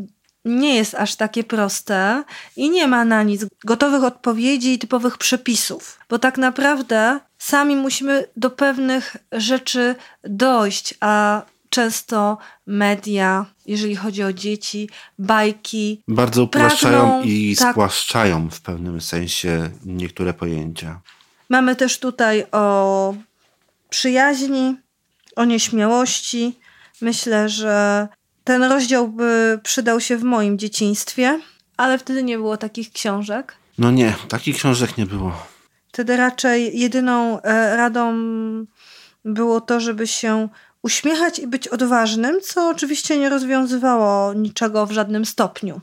nie 0.44 0.76
jest 0.76 0.94
aż 0.94 1.16
takie 1.16 1.44
proste 1.44 2.24
i 2.56 2.70
nie 2.70 2.88
ma 2.88 3.04
na 3.04 3.22
nic 3.22 3.44
gotowych 3.64 4.04
odpowiedzi 4.04 4.72
i 4.72 4.78
typowych 4.78 5.18
przepisów, 5.18 5.98
bo 6.08 6.18
tak 6.18 6.38
naprawdę 6.38 7.20
sami 7.38 7.76
musimy 7.76 8.24
do 8.36 8.50
pewnych 8.50 9.16
rzeczy 9.32 9.94
dojść, 10.24 10.94
a 11.00 11.42
często 11.70 12.38
media, 12.66 13.46
jeżeli 13.66 13.96
chodzi 13.96 14.22
o 14.22 14.32
dzieci, 14.32 14.88
bajki. 15.18 16.02
Bardzo 16.08 16.42
upraszczają 16.42 16.98
pragną, 16.98 17.22
i 17.22 17.56
tak, 17.58 17.72
spłaszczają 17.72 18.50
w 18.50 18.60
pewnym 18.60 19.00
sensie 19.00 19.70
niektóre 19.84 20.34
pojęcia. 20.34 21.00
Mamy 21.48 21.76
też 21.76 21.98
tutaj 21.98 22.46
o 22.52 23.14
przyjaźni, 23.90 24.76
o 25.36 25.44
nieśmiałości. 25.44 26.58
Myślę, 27.00 27.48
że 27.48 28.08
ten 28.50 28.62
rozdział 28.62 29.08
by 29.08 29.60
przydał 29.62 30.00
się 30.00 30.16
w 30.16 30.22
moim 30.22 30.58
dzieciństwie, 30.58 31.40
ale 31.76 31.98
wtedy 31.98 32.22
nie 32.22 32.36
było 32.36 32.56
takich 32.56 32.92
książek. 32.92 33.54
No 33.78 33.90
nie, 33.90 34.14
takich 34.28 34.56
książek 34.56 34.98
nie 34.98 35.06
było. 35.06 35.32
Wtedy 35.88 36.16
raczej 36.16 36.78
jedyną 36.78 37.42
e, 37.42 37.76
radą 37.76 38.14
było 39.24 39.60
to, 39.60 39.80
żeby 39.80 40.06
się 40.06 40.48
uśmiechać 40.82 41.38
i 41.38 41.46
być 41.46 41.68
odważnym, 41.68 42.40
co 42.40 42.68
oczywiście 42.68 43.18
nie 43.18 43.28
rozwiązywało 43.28 44.34
niczego 44.34 44.86
w 44.86 44.92
żadnym 44.92 45.24
stopniu. 45.24 45.80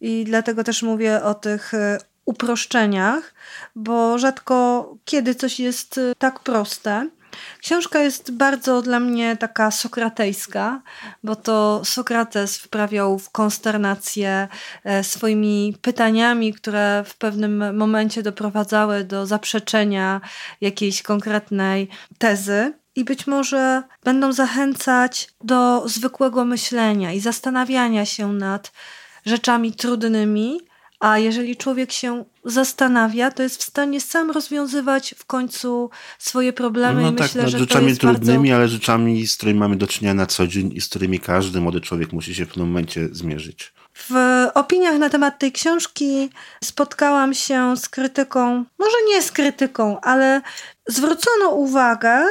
I 0.00 0.24
dlatego 0.24 0.64
też 0.64 0.82
mówię 0.82 1.22
o 1.22 1.34
tych 1.34 1.74
e, 1.74 1.98
uproszczeniach, 2.24 3.34
bo 3.76 4.18
rzadko 4.18 4.88
kiedy 5.04 5.34
coś 5.34 5.60
jest 5.60 5.98
e, 5.98 6.12
tak 6.18 6.40
proste. 6.40 7.08
Książka 7.60 8.00
jest 8.00 8.30
bardzo 8.30 8.82
dla 8.82 9.00
mnie 9.00 9.36
taka 9.36 9.70
sokratejska, 9.70 10.82
bo 11.22 11.36
to 11.36 11.84
Sokrates 11.84 12.58
wprawiał 12.58 13.18
w 13.18 13.30
konsternację 13.30 14.48
e, 14.84 15.04
swoimi 15.04 15.76
pytaniami, 15.82 16.54
które 16.54 17.04
w 17.06 17.16
pewnym 17.16 17.76
momencie 17.76 18.22
doprowadzały 18.22 19.04
do 19.04 19.26
zaprzeczenia 19.26 20.20
jakiejś 20.60 21.02
konkretnej 21.02 21.88
tezy. 22.18 22.72
I 22.96 23.04
być 23.04 23.26
może 23.26 23.82
będą 24.04 24.32
zachęcać 24.32 25.28
do 25.44 25.88
zwykłego 25.88 26.44
myślenia 26.44 27.12
i 27.12 27.20
zastanawiania 27.20 28.06
się 28.06 28.32
nad 28.32 28.72
rzeczami 29.26 29.72
trudnymi, 29.72 30.60
a 31.00 31.18
jeżeli 31.18 31.56
człowiek 31.56 31.92
się 31.92 32.24
zastanawia, 32.44 33.30
to 33.30 33.42
jest 33.42 33.62
w 33.62 33.66
stanie 33.66 34.00
sam 34.00 34.30
rozwiązywać 34.30 35.14
w 35.18 35.24
końcu 35.24 35.90
swoje 36.18 36.52
problemy. 36.52 37.02
No, 37.02 37.10
i 37.10 37.14
tak, 37.14 37.26
myślę, 37.26 37.42
no, 37.42 37.48
że 37.48 37.58
rzeczami 37.58 37.84
to 37.84 37.88
jest 37.88 38.00
trudnymi, 38.00 38.48
bardzo... 38.48 38.56
ale 38.56 38.68
rzeczami, 38.68 39.26
z 39.26 39.36
którymi 39.36 39.60
mamy 39.60 39.76
do 39.76 39.86
czynienia 39.86 40.14
na 40.14 40.26
co 40.26 40.46
dzień 40.46 40.72
i 40.74 40.80
z 40.80 40.88
którymi 40.88 41.20
każdy 41.20 41.60
młody 41.60 41.80
człowiek 41.80 42.12
musi 42.12 42.34
się 42.34 42.44
w 42.44 42.48
pewnym 42.48 42.66
momencie 42.66 43.08
zmierzyć. 43.12 43.72
W 43.94 44.46
opiniach 44.54 44.98
na 44.98 45.10
temat 45.10 45.38
tej 45.38 45.52
książki 45.52 46.30
spotkałam 46.64 47.34
się 47.34 47.76
z 47.76 47.88
krytyką, 47.88 48.64
może 48.78 48.96
nie 49.08 49.22
z 49.22 49.32
krytyką, 49.32 50.00
ale 50.00 50.40
zwrócono 50.86 51.50
uwagę 51.50 52.24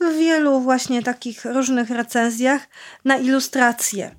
w 0.00 0.18
wielu 0.18 0.60
właśnie 0.60 1.02
takich 1.02 1.44
różnych 1.44 1.90
recenzjach 1.90 2.68
na 3.04 3.16
ilustracje. 3.16 4.14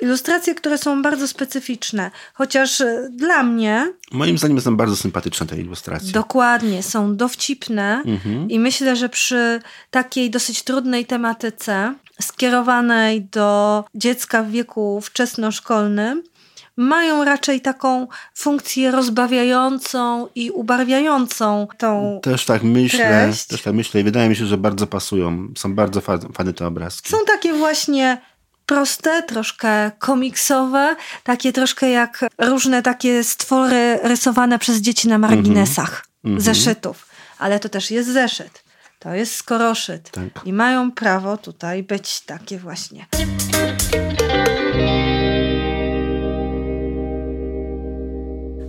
Ilustracje, 0.00 0.54
które 0.54 0.78
są 0.78 1.02
bardzo 1.02 1.28
specyficzne, 1.28 2.10
chociaż 2.34 2.80
e, 2.80 3.08
dla 3.10 3.42
mnie. 3.42 3.92
Moim 4.12 4.38
zdaniem 4.38 4.60
są 4.60 4.76
bardzo 4.76 4.96
sympatyczne 4.96 5.46
te 5.46 5.56
ilustracje. 5.56 6.12
Dokładnie, 6.12 6.82
są 6.82 7.16
dowcipne 7.16 8.02
mhm. 8.06 8.50
i 8.50 8.58
myślę, 8.58 8.96
że 8.96 9.08
przy 9.08 9.60
takiej 9.90 10.30
dosyć 10.30 10.62
trudnej 10.62 11.06
tematyce, 11.06 11.94
skierowanej 12.20 13.22
do 13.22 13.84
dziecka 13.94 14.42
w 14.42 14.50
wieku 14.50 15.00
wczesnoszkolnym, 15.00 16.22
mają 16.76 17.24
raczej 17.24 17.60
taką 17.60 18.06
funkcję 18.34 18.90
rozbawiającą 18.90 20.28
i 20.34 20.50
ubarwiającą 20.50 21.66
tą 21.78 22.20
Też 22.22 22.44
tak 22.44 22.62
myślę, 22.62 22.98
treść. 22.98 23.46
też 23.46 23.62
tak 23.62 23.74
myślę 23.74 24.00
i 24.00 24.04
wydaje 24.04 24.28
mi 24.28 24.36
się, 24.36 24.46
że 24.46 24.58
bardzo 24.58 24.86
pasują. 24.86 25.48
Są 25.56 25.74
bardzo 25.74 26.00
fajne 26.34 26.52
te 26.52 26.66
obrazki. 26.66 27.10
Są 27.10 27.16
takie 27.26 27.52
właśnie 27.52 28.20
proste, 28.66 29.22
troszkę 29.22 29.90
komiksowe, 29.98 30.96
takie 31.24 31.52
troszkę 31.52 31.90
jak 31.90 32.24
różne 32.38 32.82
takie 32.82 33.24
stwory 33.24 33.98
rysowane 34.02 34.58
przez 34.58 34.76
dzieci 34.76 35.08
na 35.08 35.18
marginesach 35.18 36.06
mm 36.24 36.38
-hmm. 36.38 36.42
zeszytów. 36.42 37.08
Ale 37.38 37.60
to 37.60 37.68
też 37.68 37.90
jest 37.90 38.12
zeszyt. 38.12 38.64
To 38.98 39.14
jest 39.14 39.34
skoroszyt. 39.34 40.10
Tak. 40.10 40.46
I 40.46 40.52
mają 40.52 40.92
prawo 40.92 41.36
tutaj 41.36 41.82
być 41.82 42.20
takie 42.20 42.58
właśnie. 42.58 43.06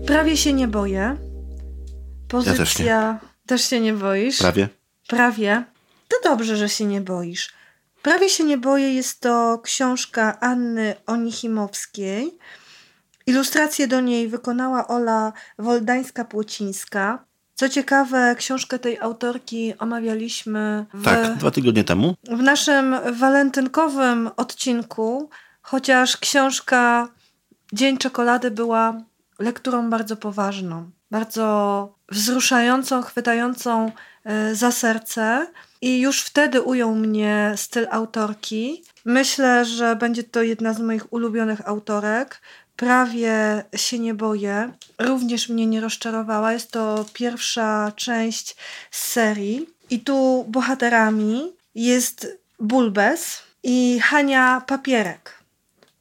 Prawie 0.08 0.38
się 0.38 0.54
nie 0.54 0.68
boję. 0.68 1.18
Pozycja. 2.28 2.54
Ja 2.54 2.66
też, 2.66 2.80
nie. 2.80 3.18
też 3.48 3.70
się 3.70 3.80
nie 3.80 3.94
boisz? 3.94 4.38
Prawie. 4.38 4.70
Prawie. 5.08 5.64
To 6.08 6.30
dobrze, 6.30 6.58
że 6.58 6.70
się 6.70 6.86
nie 6.86 7.02
boisz. 7.02 7.57
Prawie 8.08 8.30
się 8.30 8.44
nie 8.44 8.58
boję 8.58 8.94
jest 8.94 9.22
to 9.22 9.60
książka 9.64 10.40
Anny 10.40 10.96
Onichimowskiej. 11.06 12.38
Ilustrację 13.26 13.88
do 13.88 14.02
niej 14.02 14.28
wykonała 14.28 14.88
Ola 14.88 15.34
Woldańska-Płocińska. 15.60 17.18
Co 17.56 17.70
ciekawe, 17.70 18.36
książkę 18.38 18.80
tej 18.80 19.00
autorki 19.00 19.74
omawialiśmy 19.80 20.86
w, 20.94 21.04
tak, 21.04 21.36
dwa 21.38 21.52
tygodnie 21.52 21.84
temu. 21.84 22.16
W 22.24 22.42
naszym 22.42 22.96
walentynkowym 23.14 24.30
odcinku, 24.38 25.30
chociaż 25.62 26.18
książka 26.18 27.08
Dzień 27.74 27.98
czekolady 27.98 28.52
była 28.52 29.02
lekturą 29.40 29.90
bardzo 29.90 30.18
poważną, 30.18 30.90
bardzo 31.12 31.96
wzruszającą, 32.10 33.02
chwytającą 33.02 33.92
e, 34.24 34.56
za 34.56 34.72
serce. 34.72 35.48
I 35.82 36.00
już 36.00 36.22
wtedy 36.22 36.62
ujął 36.62 36.96
mnie 36.96 37.54
styl 37.56 37.88
autorki. 37.92 38.84
Myślę, 39.06 39.66
że 39.66 39.96
będzie 39.96 40.24
to 40.24 40.42
jedna 40.42 40.74
z 40.74 40.80
moich 40.80 41.14
ulubionych 41.14 41.68
autorek. 41.68 42.42
Prawie 42.76 43.64
się 43.76 44.00
nie 44.00 44.14
boję. 44.14 44.72
Również 45.00 45.50
mnie 45.50 45.68
nie 45.68 45.82
rozczarowała. 45.82 46.54
Jest 46.54 46.72
to 46.72 47.06
pierwsza 47.14 47.92
część 47.96 48.56
serii. 48.92 49.70
I 49.90 50.00
tu 50.00 50.46
bohaterami 50.48 51.54
jest 51.76 52.38
Bulbes 52.60 53.44
i 53.64 54.00
Hania 54.00 54.62
Papierek. 54.68 55.38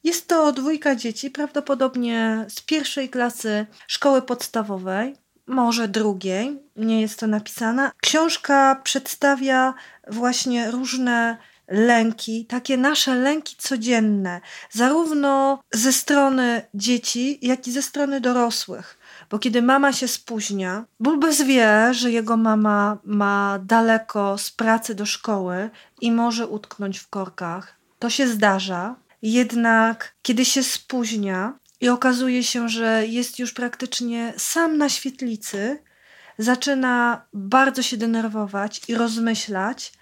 Jest 0.05 0.29
to 0.29 0.53
dwójka 0.53 0.97
dzieci, 0.97 1.31
prawdopodobnie 1.31 2.47
z 2.49 2.61
pierwszej 2.61 3.09
klasy 3.09 3.67
szkoły 3.87 4.23
podstawowej, 4.23 5.17
może 5.47 5.89
drugiej, 5.89 6.63
nie 6.77 7.01
jest 7.01 7.21
to 7.21 7.27
napisane. 7.27 7.91
Książka 8.03 8.81
przedstawia 8.85 9.75
właśnie 10.09 10.71
różne 10.71 11.37
lęki, 11.69 12.47
takie 12.47 12.77
nasze 12.77 13.15
lęki 13.15 13.57
codzienne, 13.59 14.41
zarówno 14.71 15.63
ze 15.73 15.93
strony 15.93 16.63
dzieci, 16.75 17.39
jak 17.43 17.69
i 17.69 17.73
ze 17.73 17.83
strony 17.83 18.21
dorosłych. 18.21 18.99
Bo 19.31 19.39
kiedy 19.39 19.63
mama 19.63 19.93
się 19.93 20.09
spóźnia, 20.09 20.85
Bulbez 21.01 21.43
wie, 21.43 21.95
że 21.95 22.11
jego 22.11 22.37
mama 22.37 22.99
ma 23.05 23.59
daleko 23.65 24.39
z 24.39 24.51
pracy 24.51 24.95
do 24.95 25.07
szkoły 25.07 25.71
i 26.01 26.13
może 26.13 26.47
utknąć 26.47 26.99
w 26.99 27.09
korkach. 27.09 27.77
To 27.99 28.11
się 28.11 28.29
zdarza. 28.29 28.95
Jednak 29.23 30.15
kiedy 30.23 30.45
się 30.45 30.63
spóźnia 30.63 31.59
i 31.81 31.89
okazuje 31.89 32.45
się, 32.45 32.69
że 32.69 33.07
jest 33.07 33.39
już 33.39 33.53
praktycznie 33.53 34.35
sam 34.37 34.79
na 34.79 34.89
świetlicy, 34.89 35.83
zaczyna 36.39 37.23
bardzo 37.33 37.83
się 37.83 37.97
denerwować 37.97 38.83
i 38.89 38.95
rozmyślać 38.95 39.93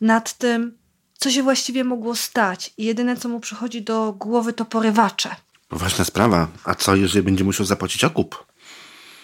nad 0.00 0.38
tym, 0.38 0.78
co 1.18 1.30
się 1.30 1.42
właściwie 1.42 1.84
mogło 1.84 2.16
stać. 2.16 2.74
I 2.78 2.84
jedyne, 2.84 3.16
co 3.16 3.28
mu 3.28 3.40
przychodzi 3.40 3.82
do 3.82 4.12
głowy, 4.12 4.52
to 4.52 4.64
porywacze. 4.64 5.36
Ważna 5.70 6.04
sprawa. 6.04 6.48
A 6.64 6.74
co, 6.74 6.96
jeżeli 6.96 7.22
będzie 7.22 7.44
musiał 7.44 7.66
zapłacić 7.66 8.04
okup? 8.04 8.46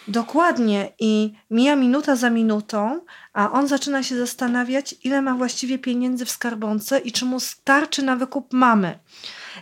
Dokładnie. 0.09 0.93
I 0.99 1.33
mija 1.51 1.77
minuta 1.77 2.17
za 2.17 2.31
minutą, 2.31 3.01
a 3.33 3.53
on 3.53 3.69
zaczyna 3.69 4.03
się 4.03 4.17
zastanawiać, 4.17 4.95
ile 5.05 5.23
ma 5.23 5.35
właściwie 5.35 5.79
pieniędzy 5.79 6.25
w 6.25 6.31
skarbonce 6.31 6.99
i 6.99 7.13
czy 7.13 7.25
mu 7.25 7.41
starczy 7.41 8.03
na 8.03 8.17
wykup 8.17 8.53
mamy. 8.53 8.99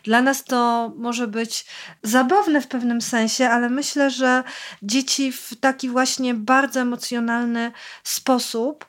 Dla 0.05 0.23
nas 0.23 0.45
to 0.45 0.93
może 0.97 1.27
być 1.27 1.67
zabawne 2.03 2.61
w 2.61 2.69
pewnym 2.69 3.01
sensie, 3.01 3.49
ale 3.49 3.71
myślę, 3.71 4.11
że 4.11 4.43
dzieci 4.83 5.33
w 5.33 5.55
taki 5.61 5.89
właśnie 5.89 6.35
bardzo 6.35 6.81
emocjonalny 6.81 7.73
sposób 8.05 8.87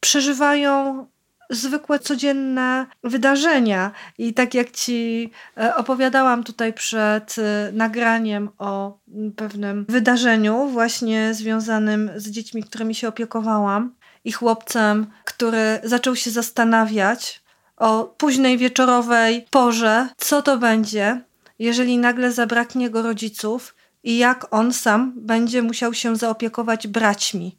przeżywają 0.00 1.06
zwykłe, 1.50 1.98
codzienne 1.98 2.86
wydarzenia. 3.04 3.90
I 4.18 4.34
tak 4.34 4.54
jak 4.54 4.70
ci 4.70 5.30
e, 5.56 5.76
opowiadałam 5.76 6.44
tutaj 6.44 6.72
przed 6.72 7.36
e, 7.38 7.72
nagraniem 7.72 8.50
o 8.58 8.98
pewnym 9.36 9.86
wydarzeniu, 9.88 10.68
właśnie 10.68 11.34
związanym 11.34 12.10
z 12.16 12.30
dziećmi, 12.30 12.62
którymi 12.62 12.94
się 12.94 13.08
opiekowałam, 13.08 13.98
i 14.24 14.32
chłopcem, 14.32 15.06
który 15.24 15.80
zaczął 15.84 16.16
się 16.16 16.30
zastanawiać 16.30 17.42
o 17.78 18.04
późnej 18.04 18.58
wieczorowej 18.58 19.46
porze, 19.50 20.08
co 20.16 20.42
to 20.42 20.58
będzie, 20.58 21.20
jeżeli 21.58 21.98
nagle 21.98 22.32
zabraknie 22.32 22.90
go 22.90 23.02
rodziców 23.02 23.74
i 24.04 24.18
jak 24.18 24.46
on 24.50 24.72
sam 24.72 25.12
będzie 25.16 25.62
musiał 25.62 25.94
się 25.94 26.16
zaopiekować 26.16 26.86
braćmi. 26.86 27.56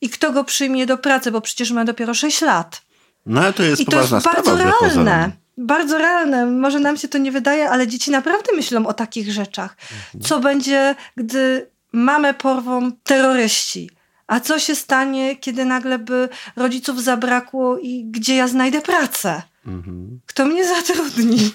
I 0.00 0.08
kto 0.08 0.32
go 0.32 0.44
przyjmie 0.44 0.86
do 0.86 0.98
pracy, 0.98 1.30
bo 1.30 1.40
przecież 1.40 1.70
ma 1.70 1.84
dopiero 1.84 2.14
6 2.14 2.40
lat. 2.40 2.82
No 3.26 3.40
ale 3.40 3.52
to 3.52 3.62
jest 3.62 3.82
I 3.82 3.86
to 3.86 4.00
jest 4.00 4.10
bardzo 4.10 4.56
realne. 4.56 5.30
Bardzo 5.58 5.98
realne. 5.98 6.46
Może 6.46 6.78
nam 6.78 6.96
się 6.96 7.08
to 7.08 7.18
nie 7.18 7.32
wydaje, 7.32 7.70
ale 7.70 7.86
dzieci 7.86 8.10
naprawdę 8.10 8.56
myślą 8.56 8.86
o 8.86 8.94
takich 8.94 9.32
rzeczach. 9.32 9.76
Co 10.22 10.40
będzie, 10.40 10.94
gdy 11.16 11.70
mamę 11.92 12.34
porwą 12.34 12.92
terroryści? 12.92 13.90
A 14.30 14.40
co 14.40 14.58
się 14.58 14.74
stanie, 14.74 15.36
kiedy 15.36 15.64
nagle 15.64 15.98
by 15.98 16.28
rodziców 16.56 17.02
zabrakło 17.02 17.78
i 17.78 18.04
gdzie 18.04 18.34
ja 18.36 18.48
znajdę 18.48 18.80
pracę? 18.80 19.42
Mhm. 19.66 20.20
Kto 20.26 20.46
mnie 20.46 20.64
zatrudni? 20.66 21.52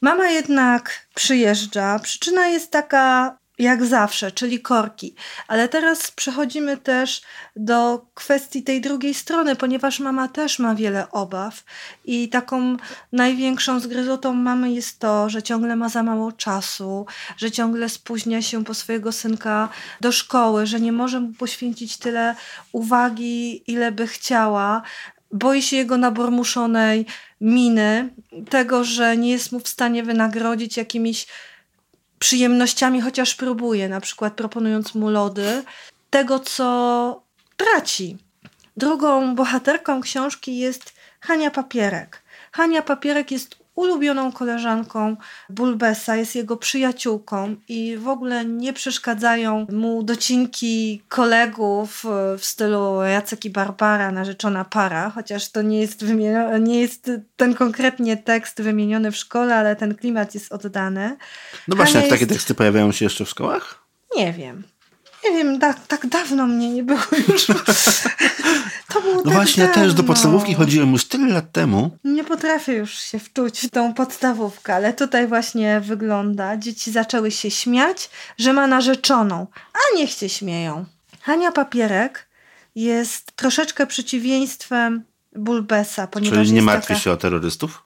Mama 0.00 0.28
jednak 0.28 1.06
przyjeżdża. 1.14 1.98
Przyczyna 1.98 2.46
jest 2.46 2.70
taka 2.70 3.36
jak 3.58 3.84
zawsze, 3.84 4.32
czyli 4.32 4.60
korki. 4.60 5.14
Ale 5.48 5.68
teraz 5.68 6.10
przechodzimy 6.10 6.76
też 6.76 7.22
do 7.56 8.06
kwestii 8.14 8.62
tej 8.62 8.80
drugiej 8.80 9.14
strony, 9.14 9.56
ponieważ 9.56 10.00
mama 10.00 10.28
też 10.28 10.58
ma 10.58 10.74
wiele 10.74 11.10
obaw 11.10 11.64
i 12.04 12.28
taką 12.28 12.76
największą 13.12 13.80
zgryzotą 13.80 14.34
mamy 14.34 14.72
jest 14.72 14.98
to, 14.98 15.30
że 15.30 15.42
ciągle 15.42 15.76
ma 15.76 15.88
za 15.88 16.02
mało 16.02 16.32
czasu, 16.32 17.06
że 17.36 17.50
ciągle 17.50 17.88
spóźnia 17.88 18.42
się 18.42 18.64
po 18.64 18.74
swojego 18.74 19.12
synka 19.12 19.68
do 20.00 20.12
szkoły, 20.12 20.66
że 20.66 20.80
nie 20.80 20.92
może 20.92 21.20
mu 21.20 21.32
poświęcić 21.32 21.96
tyle 21.96 22.34
uwagi, 22.72 23.62
ile 23.72 23.92
by 23.92 24.06
chciała. 24.06 24.82
Boi 25.32 25.62
się 25.62 25.76
jego 25.76 25.96
nabormuszonej 25.96 27.06
miny, 27.40 28.08
tego, 28.50 28.84
że 28.84 29.16
nie 29.16 29.30
jest 29.30 29.52
mu 29.52 29.60
w 29.60 29.68
stanie 29.68 30.02
wynagrodzić 30.02 30.76
jakimiś 30.76 31.26
przyjemnościami, 32.18 33.00
chociaż 33.00 33.34
próbuje, 33.34 33.88
na 33.88 34.00
przykład 34.00 34.34
proponując 34.34 34.94
mu 34.94 35.10
lody, 35.10 35.62
tego 36.10 36.38
co 36.38 37.22
traci. 37.56 38.16
Drugą 38.76 39.34
bohaterką 39.34 40.00
książki 40.00 40.58
jest 40.58 40.94
Hania 41.20 41.50
Papierek. 41.50 42.22
Hania 42.52 42.82
Papierek 42.82 43.30
jest 43.30 43.65
ulubioną 43.76 44.32
koleżanką 44.32 45.16
Bulbesa, 45.50 46.16
jest 46.16 46.34
jego 46.34 46.56
przyjaciółką 46.56 47.56
i 47.68 47.96
w 47.96 48.08
ogóle 48.08 48.44
nie 48.44 48.72
przeszkadzają 48.72 49.66
mu 49.72 50.02
docinki 50.02 51.02
kolegów 51.08 52.04
w 52.38 52.44
stylu 52.44 53.02
Jacek 53.02 53.44
i 53.44 53.50
Barbara, 53.50 54.12
narzeczona 54.12 54.64
para, 54.64 55.10
chociaż 55.10 55.50
to 55.50 55.62
nie 55.62 55.80
jest, 55.80 56.04
nie 56.60 56.80
jest 56.80 57.10
ten 57.36 57.54
konkretnie 57.54 58.16
tekst 58.16 58.62
wymieniony 58.62 59.10
w 59.10 59.16
szkole, 59.16 59.56
ale 59.56 59.76
ten 59.76 59.94
klimat 59.94 60.34
jest 60.34 60.52
oddany. 60.52 61.16
No 61.68 61.76
właśnie, 61.76 62.00
jak 62.00 62.10
takie 62.10 62.26
teksty 62.26 62.54
pojawiają 62.54 62.92
się 62.92 63.04
jeszcze 63.04 63.24
w 63.24 63.28
szkołach? 63.28 63.86
Nie 64.16 64.32
wiem 64.32 64.75
nie 65.30 65.36
wiem, 65.36 65.60
tak, 65.60 65.86
tak 65.86 66.06
dawno 66.06 66.46
mnie 66.46 66.70
nie 66.70 66.82
było 66.82 67.00
już. 67.28 67.46
to 68.88 69.00
było 69.00 69.14
no 69.14 69.22
tak 69.22 69.32
właśnie, 69.32 69.64
dawno. 69.66 69.82
ja 69.82 69.86
też 69.86 69.94
do 69.94 70.04
podstawówki 70.04 70.54
chodziłem 70.54 70.92
już 70.92 71.04
tyle 71.04 71.34
lat 71.34 71.52
temu. 71.52 71.90
Nie 72.04 72.24
potrafię 72.24 72.72
już 72.72 72.98
się 72.98 73.18
wczuć 73.18 73.60
w 73.60 73.70
tą 73.70 73.94
podstawówkę, 73.94 74.74
ale 74.74 74.92
tutaj 74.92 75.26
właśnie 75.26 75.80
wygląda. 75.80 76.56
Dzieci 76.56 76.92
zaczęły 76.92 77.30
się 77.30 77.50
śmiać, 77.50 78.10
że 78.38 78.52
ma 78.52 78.66
narzeczoną, 78.66 79.46
a 79.74 79.96
niech 79.96 80.10
się 80.10 80.28
śmieją. 80.28 80.84
Hania 81.22 81.52
Papierek 81.52 82.28
jest 82.74 83.32
troszeczkę 83.32 83.86
przeciwieństwem 83.86 85.04
Bulbesa. 85.32 86.06
Ponieważ 86.06 86.38
Czyli 86.38 86.52
nie 86.52 86.62
martwi 86.62 86.88
taka... 86.88 87.00
się 87.00 87.10
o 87.10 87.16
terrorystów? 87.16 87.82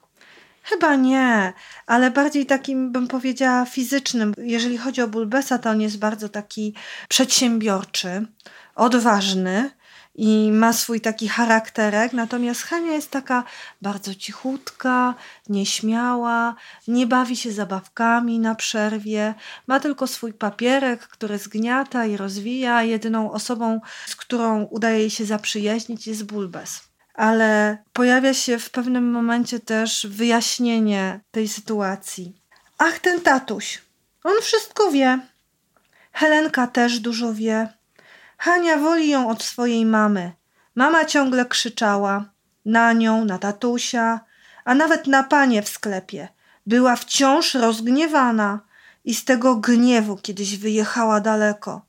Chyba 0.63 0.97
nie, 0.97 1.53
ale 1.91 2.11
bardziej 2.11 2.47
takim 2.47 2.93
bym 2.93 3.09
powiedziała 3.09 3.65
fizycznym. 3.65 4.35
Jeżeli 4.39 4.79
chodzi 4.79 5.03
o 5.03 5.09
Bulbesa, 5.09 5.59
to 5.59 5.71
on 5.71 5.81
jest 5.81 5.99
bardzo 5.99 6.29
taki 6.29 6.75
przedsiębiorczy, 7.09 8.27
odważny 8.75 9.71
i 10.15 10.51
ma 10.53 10.73
swój 10.73 11.01
taki 11.01 11.29
charakterek, 11.29 12.13
natomiast 12.13 12.63
Hania 12.63 12.93
jest 12.93 13.11
taka 13.11 13.45
bardzo 13.83 14.15
cichutka, 14.15 15.15
nieśmiała, 15.49 16.55
nie 16.89 17.07
bawi 17.07 17.37
się 17.37 17.53
zabawkami 17.53 18.39
na 18.39 18.55
przerwie, 18.55 19.35
ma 19.67 19.81
tylko 19.81 20.07
swój 20.07 20.33
papierek, 20.33 21.01
który 21.01 21.39
zgniata 21.39 22.07
i 22.07 22.17
rozwija. 22.17 22.83
Jedyną 22.83 23.33
osobą, 23.33 23.81
z 24.07 24.17
którą 24.17 24.65
udaje 24.65 24.99
jej 24.99 25.11
się 25.11 25.25
zaprzyjaźnić 25.25 26.07
jest 26.07 26.25
Bulbes 26.25 26.90
ale 27.21 27.79
pojawia 27.93 28.35
się 28.35 28.59
w 28.59 28.71
pewnym 28.71 29.11
momencie 29.11 29.61
też 29.61 30.07
wyjaśnienie 30.11 31.21
tej 31.31 31.49
sytuacji. 31.49 32.37
Ach, 32.79 32.99
ten 32.99 33.21
tatuś, 33.21 33.83
on 34.25 34.33
wszystko 34.43 34.91
wie. 34.91 35.19
Helenka 36.13 36.67
też 36.67 37.01
dużo 37.01 37.35
wie. 37.35 37.69
Hania 38.39 38.77
woli 38.77 39.09
ją 39.09 39.29
od 39.29 39.43
swojej 39.43 39.87
mamy. 39.87 40.33
Mama 40.75 41.05
ciągle 41.05 41.47
krzyczała 41.47 42.25
na 42.65 42.93
nią, 42.93 43.25
na 43.25 43.39
tatusia, 43.39 44.21
a 44.65 44.75
nawet 44.75 45.07
na 45.07 45.23
panie 45.23 45.63
w 45.63 45.69
sklepie. 45.69 46.29
Była 46.67 46.97
wciąż 46.97 47.55
rozgniewana 47.55 48.61
i 49.05 49.15
z 49.15 49.25
tego 49.25 49.57
gniewu 49.57 50.17
kiedyś 50.17 50.57
wyjechała 50.57 51.21
daleko. 51.21 51.87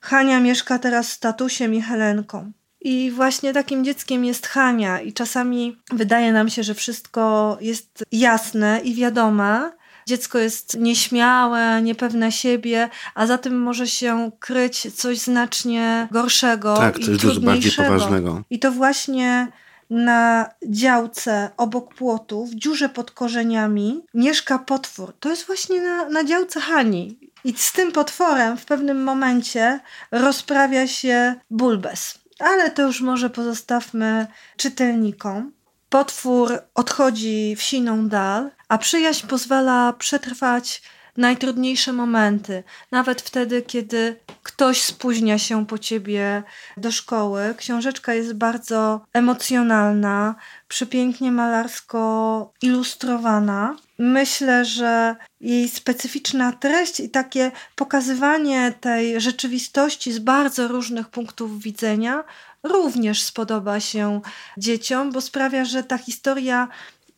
Hania 0.00 0.40
mieszka 0.40 0.78
teraz 0.78 1.12
z 1.12 1.18
tatusiem 1.18 1.74
i 1.74 1.82
Helenką. 1.82 2.52
I 2.84 3.10
właśnie 3.10 3.52
takim 3.52 3.84
dzieckiem 3.84 4.24
jest 4.24 4.46
Hania, 4.46 5.00
i 5.00 5.12
czasami 5.12 5.76
wydaje 5.92 6.32
nam 6.32 6.48
się, 6.48 6.62
że 6.62 6.74
wszystko 6.74 7.56
jest 7.60 8.04
jasne 8.12 8.80
i 8.84 8.94
wiadome, 8.94 9.72
dziecko 10.06 10.38
jest 10.38 10.78
nieśmiałe, 10.78 11.82
niepewne 11.82 12.32
siebie, 12.32 12.88
a 13.14 13.26
za 13.26 13.38
tym 13.38 13.62
może 13.62 13.86
się 13.86 14.30
kryć 14.40 14.94
coś 14.94 15.18
znacznie 15.18 16.08
gorszego 16.10 16.76
tak, 16.76 16.98
i 16.98 17.04
coś 17.04 17.18
dużo 17.18 17.40
bardziej 17.40 17.72
trudniejszego. 17.72 17.88
poważnego. 17.88 18.42
I 18.50 18.58
to 18.58 18.72
właśnie 18.72 19.48
na 19.90 20.50
działce 20.68 21.50
obok 21.56 21.94
płotu, 21.94 22.46
w 22.46 22.54
dziurze 22.54 22.88
pod 22.88 23.10
korzeniami, 23.10 24.00
mieszka 24.14 24.58
potwór. 24.58 25.12
To 25.20 25.30
jest 25.30 25.46
właśnie 25.46 25.80
na, 25.80 26.08
na 26.08 26.24
działce 26.24 26.60
Hani. 26.60 27.18
I 27.44 27.54
z 27.56 27.72
tym 27.72 27.92
potworem 27.92 28.56
w 28.56 28.64
pewnym 28.64 29.02
momencie 29.02 29.80
rozprawia 30.10 30.86
się 30.86 31.34
Bulbes. 31.50 32.21
Ale 32.38 32.70
to 32.70 32.82
już 32.82 33.00
może 33.00 33.30
pozostawmy 33.30 34.26
czytelnikom. 34.56 35.52
Potwór 35.88 36.58
odchodzi 36.74 37.56
w 37.56 37.62
siną 37.62 38.08
dal, 38.08 38.50
a 38.68 38.78
przyjaźń 38.78 39.26
pozwala 39.26 39.92
przetrwać 39.92 40.82
najtrudniejsze 41.16 41.92
momenty, 41.92 42.64
nawet 42.90 43.22
wtedy, 43.22 43.62
kiedy 43.62 44.16
ktoś 44.42 44.82
spóźnia 44.82 45.38
się 45.38 45.66
po 45.66 45.78
ciebie 45.78 46.42
do 46.76 46.92
szkoły. 46.92 47.54
Książeczka 47.56 48.14
jest 48.14 48.32
bardzo 48.32 49.00
emocjonalna, 49.12 50.34
przepięknie 50.68 51.32
malarsko 51.32 52.52
ilustrowana. 52.62 53.76
Myślę, 53.98 54.64
że 54.64 55.16
jej 55.42 55.68
specyficzna 55.68 56.52
treść 56.52 57.00
i 57.00 57.10
takie 57.10 57.50
pokazywanie 57.76 58.72
tej 58.80 59.20
rzeczywistości 59.20 60.12
z 60.12 60.18
bardzo 60.18 60.68
różnych 60.68 61.08
punktów 61.08 61.62
widzenia 61.62 62.24
również 62.62 63.22
spodoba 63.22 63.80
się 63.80 64.20
dzieciom, 64.58 65.12
bo 65.12 65.20
sprawia, 65.20 65.64
że 65.64 65.82
ta 65.82 65.98
historia 65.98 66.68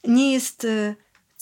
nie 0.05 0.33
jest 0.33 0.65
y, 0.65 0.95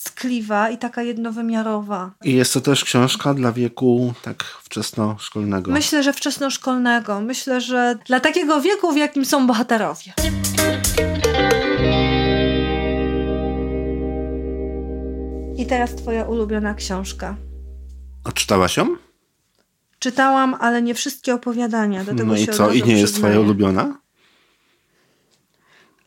tkliwa 0.05 0.71
i 0.71 0.79
taka 0.79 1.03
jednowymiarowa. 1.03 2.11
I 2.25 2.35
jest 2.35 2.55
to 2.55 2.61
też 2.61 2.85
książka 2.85 3.35
dla 3.35 3.53
wieku 3.53 4.15
tak 4.23 4.45
wczesnoszkolnego. 4.45 5.71
Myślę, 5.71 6.03
że 6.03 6.13
wczesnoszkolnego. 6.13 7.21
Myślę, 7.21 7.61
że 7.61 7.99
dla 8.07 8.21
takiego 8.21 8.61
wieku, 8.61 8.93
w 8.93 8.97
jakim 8.97 9.25
są 9.25 9.47
bohaterowie. 9.47 10.13
I 15.63 15.67
teraz 15.67 15.95
twoja 15.95 16.25
ulubiona 16.25 16.75
książka. 16.75 17.37
A 18.25 18.33
czytałaś 18.33 18.77
ją? 18.77 18.97
Czytałam, 19.99 20.55
ale 20.61 20.83
nie 20.83 20.95
wszystkie 20.95 21.35
opowiadania. 21.35 22.05
Do 22.05 22.13
tego 22.15 22.25
No 22.25 22.37
i 22.37 22.47
co? 22.47 22.73
I 22.73 22.83
nie 22.83 22.99
jest 22.99 23.13
przyznaję. 23.13 23.35
twoja 23.35 23.41
ulubiona? 23.47 24.01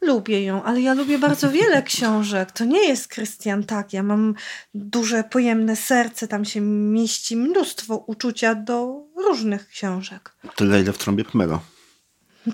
Lubię 0.02 0.44
ją, 0.44 0.64
ale 0.64 0.82
ja 0.82 0.94
lubię 0.94 1.20
bardzo 1.20 1.52
wiele 1.52 1.84
książek. 1.92 2.52
To 2.52 2.66
nie 2.66 2.88
jest 2.88 3.08
Krystian 3.08 3.64
tak. 3.64 3.94
Ja 3.94 4.04
mam 4.04 4.36
duże, 4.74 5.24
pojemne 5.24 5.76
serce. 5.76 6.28
Tam 6.28 6.46
się 6.46 6.62
mieści 6.62 7.36
mnóstwo 7.36 7.98
uczucia 7.98 8.56
do 8.56 9.04
różnych 9.16 9.68
książek. 9.68 10.36
Tyle, 10.56 10.82
ile 10.82 10.94
w 10.94 10.98
trąbie 10.98 11.26
Pmelo. 11.26 11.62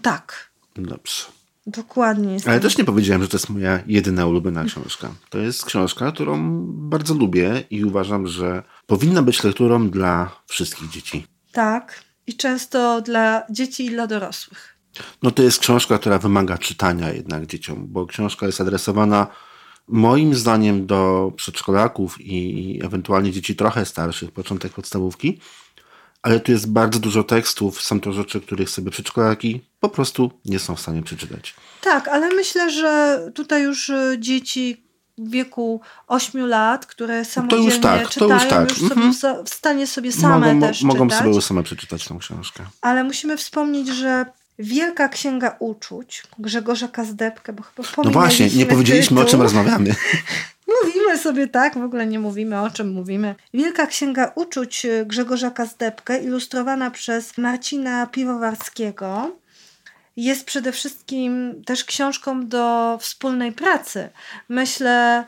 Tak, 0.02 0.52
Dobrze. 0.76 1.24
Dokładnie. 1.67 2.38
Ale 2.45 2.60
też 2.60 2.78
nie 2.78 2.84
powiedziałem, 2.84 3.21
że 3.21 3.28
to 3.28 3.38
jest 3.38 3.50
moja 3.50 3.80
jedyna 3.88 4.26
ulubiona 4.26 4.65
książka. 4.65 5.10
To 5.30 5.38
jest 5.38 5.65
książka, 5.65 6.12
którą 6.12 6.65
bardzo 6.65 7.13
lubię 7.13 7.63
i 7.69 7.86
uważam, 7.86 8.28
że 8.28 8.63
powinna 8.88 9.21
być 9.21 9.43
lekturą 9.43 9.89
dla 9.89 10.41
wszystkich 10.47 10.89
dzieci. 10.89 11.26
Tak. 11.52 12.04
I 12.28 12.34
często 12.34 13.02
dla 13.02 13.43
dzieci 13.50 13.86
i 13.86 13.89
dla 13.89 14.08
dorosłych. 14.08 14.78
No 15.24 15.32
to 15.32 15.43
jest 15.43 15.60
książka, 15.60 15.97
która 15.97 16.19
wymaga 16.19 16.58
czytania 16.58 17.13
jednak 17.13 17.45
dzieciom, 17.45 17.88
bo 17.88 18.06
książka 18.06 18.45
jest 18.45 18.62
adresowana 18.62 19.28
moim 19.88 20.36
zdaniem 20.36 20.86
do 20.86 21.32
przedszkolaków 21.36 22.21
i 22.21 22.80
ewentualnie 22.84 23.32
dzieci 23.32 23.56
trochę 23.56 23.86
starszych, 23.86 24.32
początek 24.32 24.74
podstawówki, 24.74 25.39
ale 26.22 26.40
tu 26.40 26.52
jest 26.52 26.72
bardzo 26.72 27.00
dużo 27.00 27.24
tekstów, 27.24 27.82
są 27.82 28.00
to 28.00 28.14
rzeczy, 28.14 28.42
których 28.42 28.70
sobie 28.70 28.92
przedszkolaki 28.92 29.62
po 29.80 29.90
prostu 29.90 30.32
nie 30.46 30.60
są 30.60 30.76
w 30.76 30.80
stanie 30.80 31.04
przeczytać. 31.04 31.56
Tak, 31.82 32.08
ale 32.08 32.30
myślę, 32.36 32.70
że 32.72 33.20
tutaj 33.36 33.64
już 33.64 33.90
y, 33.90 34.16
dzieci 34.20 34.84
w 35.18 35.30
wieku 35.30 35.82
8 36.08 36.48
lat, 36.48 36.86
które 36.86 37.26
samodzielnie 37.26 37.66
już 37.66 37.80
tak, 37.80 38.04
to 38.04 38.10
czytają, 38.10 38.34
już 38.34 38.50
tak. 38.50 38.72
sobie 38.72 39.02
Mhm. 39.02 39.46
w 39.46 39.50
stanie 39.50 39.88
sobie 39.88 40.12
same 40.12 40.54
mogą 40.54 40.68
też 40.68 40.82
mogą 40.82 41.08
czytać. 41.10 41.24
sobie 41.24 41.42
same 41.42 41.64
przeczytać 41.64 42.08
tą 42.08 42.20
książkę. 42.20 42.64
Ale 42.82 43.04
musimy 43.04 43.38
wspomnieć, 43.38 43.88
że 43.88 44.26
Wielka 44.60 45.10
Księga 45.10 45.56
Uczuć 45.60 46.24
Grzegorza 46.40 46.88
Kazdepkę, 46.88 47.54
bo 47.54 47.64
chyba 47.64 48.04
No 48.04 48.12
właśnie, 48.12 48.50
nie 48.50 48.66
powiedzieliśmy 48.66 49.18
o 49.20 49.24
czym 49.24 49.28
tytuł. 49.32 49.44
rozmawiamy. 49.44 49.96
Mówimy 50.84 51.18
sobie 51.18 51.48
tak, 51.48 51.78
w 51.78 51.84
ogóle 51.84 52.08
nie 52.08 52.20
mówimy 52.20 52.62
o 52.62 52.70
czym 52.70 52.92
mówimy. 52.92 53.36
Wielka 53.54 53.88
Księga 53.88 54.32
Uczuć 54.36 54.88
Grzegorza 55.06 55.52
Kazdepkę, 55.52 56.24
ilustrowana 56.24 56.92
przez 56.92 57.38
Marcina 57.38 58.08
Piwowarskiego, 58.08 59.36
jest 60.16 60.46
przede 60.46 60.72
wszystkim 60.72 61.62
też 61.66 61.84
książką 61.84 62.48
do 62.48 62.98
wspólnej 63.02 63.52
pracy. 63.52 64.10
Myślę, 64.50 65.26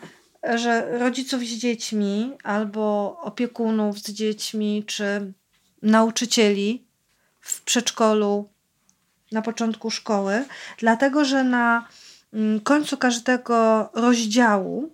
że 0.56 0.98
rodziców 1.00 1.42
z 1.42 1.54
dziećmi 1.54 2.32
albo 2.44 3.18
opiekunów 3.22 4.00
z 4.00 4.12
dziećmi, 4.12 4.84
czy 4.88 5.34
nauczycieli 5.82 6.86
w 7.42 7.62
przedszkolu, 7.62 8.50
na 9.32 9.42
początku 9.42 9.92
szkoły, 9.92 10.46
dlatego 10.78 11.26
że 11.26 11.44
na 11.44 11.88
mm, 12.34 12.60
końcu 12.60 12.98
każdego 12.98 13.90
rozdziału 13.94 14.93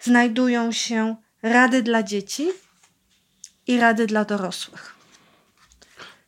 znajdują 0.00 0.72
się 0.72 1.16
rady 1.42 1.82
dla 1.82 2.02
dzieci 2.02 2.48
i 3.66 3.80
rady 3.80 4.06
dla 4.06 4.24
dorosłych. 4.24 4.94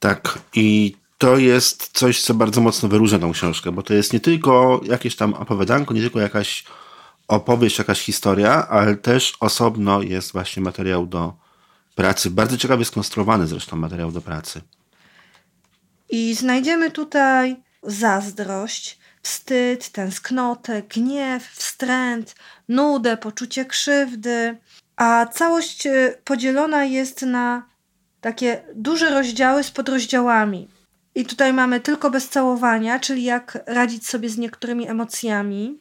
Tak, 0.01 0.39
i 0.55 0.97
to 1.19 1.37
jest 1.37 1.91
coś, 1.93 2.23
co 2.23 2.35
bardzo 2.35 2.61
mocno 2.61 2.89
wyróżnia 2.89 3.19
tą 3.19 3.33
książkę, 3.33 3.73
bo 3.73 3.83
to 3.83 3.95
jest 3.95 4.13
nie 4.13 4.21
tylko 4.21 4.81
jakieś 4.85 5.17
tam 5.17 5.35
opowiadanko, 5.35 5.95
nie 5.95 6.01
tylko 6.01 6.21
jakaś 6.21 6.65
opowieść, 7.29 7.79
jakaś 7.79 8.01
historia, 8.01 8.69
ale 8.69 8.97
też 8.97 9.33
osobno 9.41 10.03
jest 10.03 10.33
właśnie 10.33 10.63
materiał 10.63 11.07
do 11.07 11.35
pracy. 11.95 12.31
Bardzo 12.31 12.57
ciekawie 12.57 12.85
skonstruowany 12.85 13.47
zresztą 13.47 13.77
materiał 13.77 14.13
do 14.13 14.21
pracy. 14.21 14.61
I 16.11 16.35
znajdziemy 16.35 16.91
tutaj 16.91 17.57
zazdrość, 17.83 18.99
wstyd, 19.23 19.89
tęsknotę, 19.89 20.83
gniew, 20.83 21.49
wstręt, 21.51 22.35
nudę, 22.69 23.17
poczucie 23.17 23.65
krzywdy, 23.65 24.59
a 24.97 25.27
całość 25.27 25.87
y, 25.87 26.19
podzielona 26.25 26.85
jest 26.85 27.23
na 27.23 27.67
takie 28.21 28.63
duże 28.75 29.11
rozdziały 29.11 29.65
z 29.65 29.71
podrozdziałami. 29.71 30.69
I 31.15 31.25
tutaj 31.25 31.53
mamy 31.53 31.81
tylko 31.81 32.11
bez 32.11 32.29
całowania, 32.29 33.01
czyli 33.01 33.25
jak 33.25 33.59
radzić 33.67 34.07
sobie 34.09 34.29
z 34.29 34.39
niektórymi 34.39 34.89
emocjami. 34.89 35.79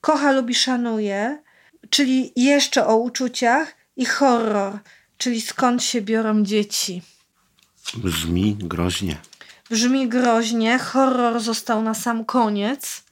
Kocha, 0.00 0.32
lubi, 0.32 0.54
szanuje, 0.54 1.42
czyli 1.90 2.32
jeszcze 2.36 2.86
o 2.86 2.96
uczuciach 2.96 3.74
i 3.96 4.04
horror, 4.04 4.78
czyli 5.18 5.40
skąd 5.40 5.84
się 5.84 6.02
biorą 6.02 6.42
dzieci. 6.42 7.02
Brzmi 7.94 8.56
groźnie. 8.60 9.16
Brzmi 9.70 10.08
groźnie, 10.08 10.78
horror 10.78 11.40
został 11.40 11.82
na 11.82 11.94
sam 11.94 12.24
koniec. 12.24 13.04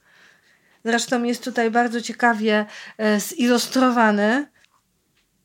Zresztą 0.85 1.23
jest 1.23 1.45
tutaj 1.45 1.71
bardzo 1.71 2.01
ciekawie 2.01 2.67
e, 2.99 3.21
zilustrowany. 3.21 4.47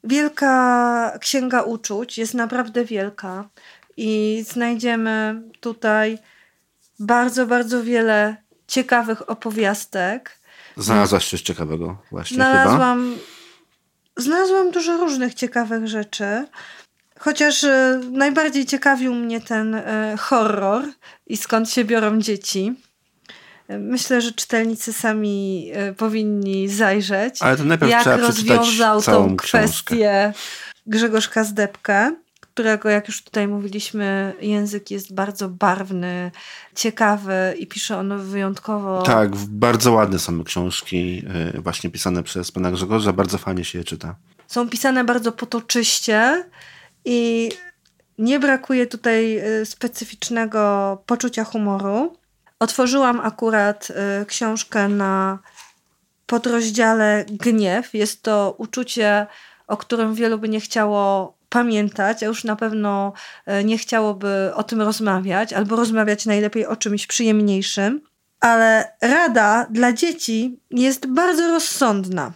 Wielka 0.03 1.17
księga 1.21 1.61
uczuć 1.61 2.17
jest 2.17 2.33
naprawdę 2.33 2.85
wielka 2.85 3.49
i 3.97 4.43
znajdziemy 4.47 5.41
tutaj 5.59 6.17
bardzo, 6.99 7.45
bardzo 7.45 7.83
wiele 7.83 8.35
ciekawych 8.67 9.29
opowiastek. 9.29 10.39
Znalazłaś 10.77 11.29
coś 11.29 11.41
ciekawego 11.41 11.97
właśnie 12.11 12.37
chyba? 12.37 12.51
Znalazłam, 12.51 13.15
znalazłam 14.17 14.71
dużo 14.71 14.97
różnych 14.97 15.33
ciekawych 15.33 15.87
rzeczy. 15.87 16.47
Chociaż 17.23 17.63
e, 17.63 18.01
najbardziej 18.11 18.65
ciekawił 18.65 19.13
mnie 19.15 19.41
ten 19.41 19.75
e, 19.75 20.15
horror 20.19 20.83
i 21.27 21.37
skąd 21.37 21.69
się 21.69 21.85
biorą 21.85 22.19
dzieci. 22.19 22.73
E, 23.67 23.79
Myślę, 23.79 24.21
że 24.21 24.31
czytelnicy 24.31 24.93
sami 24.93 25.71
powinni 25.97 26.67
zajrzeć, 26.69 27.41
Ale 27.41 27.57
to 27.57 27.63
najpierw 27.63 27.91
jak 27.91 28.01
trzeba 28.01 28.17
rozwiązał 28.17 29.01
tą 29.01 29.37
książkę. 29.37 29.47
kwestię 29.47 30.33
Grzegorz 30.87 31.29
Kazdepkę, 31.29 32.15
którego, 32.39 32.89
jak 32.89 33.07
już 33.07 33.23
tutaj 33.23 33.47
mówiliśmy, 33.47 34.33
język 34.41 34.91
jest 34.91 35.13
bardzo 35.13 35.49
barwny, 35.49 36.31
ciekawy 36.75 37.55
i 37.59 37.67
pisze 37.67 37.97
on 37.97 38.19
wyjątkowo 38.21 39.01
Tak, 39.01 39.35
bardzo 39.35 39.91
ładne 39.91 40.19
są 40.19 40.43
książki 40.43 41.25
właśnie 41.59 41.89
pisane 41.89 42.23
przez 42.23 42.51
pana 42.51 42.71
Grzegorza, 42.71 43.13
bardzo 43.13 43.37
fajnie 43.37 43.65
się 43.65 43.77
je 43.77 43.83
czyta. 43.83 44.15
są 44.47 44.69
pisane 44.69 45.03
bardzo 45.03 45.31
potoczyście 45.31 46.43
i 47.05 47.49
nie 48.17 48.39
brakuje 48.39 48.87
tutaj 48.87 49.39
y, 49.61 49.65
specyficznego 49.65 51.03
poczucia 51.05 51.43
humoru. 51.43 52.17
Otworzyłam 52.59 53.19
akurat 53.19 53.87
y, 54.21 54.25
książkę 54.25 54.87
na 54.87 55.39
podrozdziale 56.25 57.25
gniew. 57.29 57.93
Jest 57.93 58.23
to 58.23 58.55
uczucie 58.57 59.27
o 59.71 59.77
którym 59.77 60.15
wielu 60.15 60.37
by 60.37 60.49
nie 60.49 60.59
chciało 60.59 61.37
pamiętać, 61.49 62.23
a 62.23 62.25
już 62.25 62.43
na 62.43 62.55
pewno 62.55 63.13
e, 63.45 63.63
nie 63.63 63.77
chciałoby 63.77 64.51
o 64.55 64.63
tym 64.63 64.81
rozmawiać, 64.81 65.53
albo 65.53 65.75
rozmawiać 65.75 66.25
najlepiej 66.25 66.65
o 66.65 66.75
czymś 66.75 67.07
przyjemniejszym. 67.07 68.01
Ale 68.39 68.93
rada 69.01 69.67
dla 69.69 69.93
dzieci 69.93 70.59
jest 70.71 71.07
bardzo 71.07 71.47
rozsądna. 71.47 72.31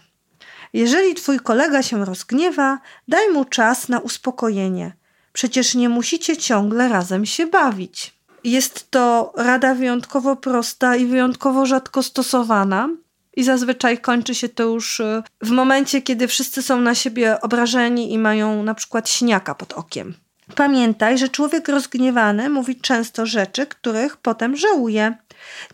Jeżeli 0.76 1.14
twój 1.14 1.40
kolega 1.40 1.82
się 1.82 2.04
rozgniewa, 2.04 2.78
daj 3.08 3.28
mu 3.32 3.44
czas 3.44 3.88
na 3.88 4.00
uspokojenie. 4.00 4.92
Przecież 5.32 5.74
nie 5.74 5.88
musicie 5.88 6.36
ciągle 6.36 6.88
razem 6.88 7.26
się 7.26 7.46
bawić. 7.46 8.14
Jest 8.44 8.90
to 8.90 9.32
rada 9.36 9.74
wyjątkowo 9.74 10.36
prosta 10.36 10.96
i 10.96 11.06
wyjątkowo 11.06 11.66
rzadko 11.66 12.02
stosowana. 12.02 12.88
I 13.36 13.44
zazwyczaj 13.44 13.98
kończy 13.98 14.34
się 14.34 14.48
to 14.48 14.62
już 14.62 15.00
y, 15.00 15.22
w 15.42 15.50
momencie, 15.50 16.02
kiedy 16.02 16.28
wszyscy 16.28 16.62
są 16.62 16.80
na 16.80 16.94
siebie 16.94 17.40
obrażeni 17.40 18.12
i 18.12 18.18
mają 18.18 18.62
na 18.62 18.74
przykład 18.74 19.08
śniaka 19.08 19.54
pod 19.54 19.72
okiem. 19.72 20.14
Pamiętaj, 20.54 21.18
że 21.18 21.28
człowiek 21.28 21.68
rozgniewany 21.68 22.48
mówi 22.50 22.80
często 22.80 23.26
rzeczy, 23.26 23.66
których 23.66 24.16
potem 24.16 24.56
żałuje. 24.56 25.16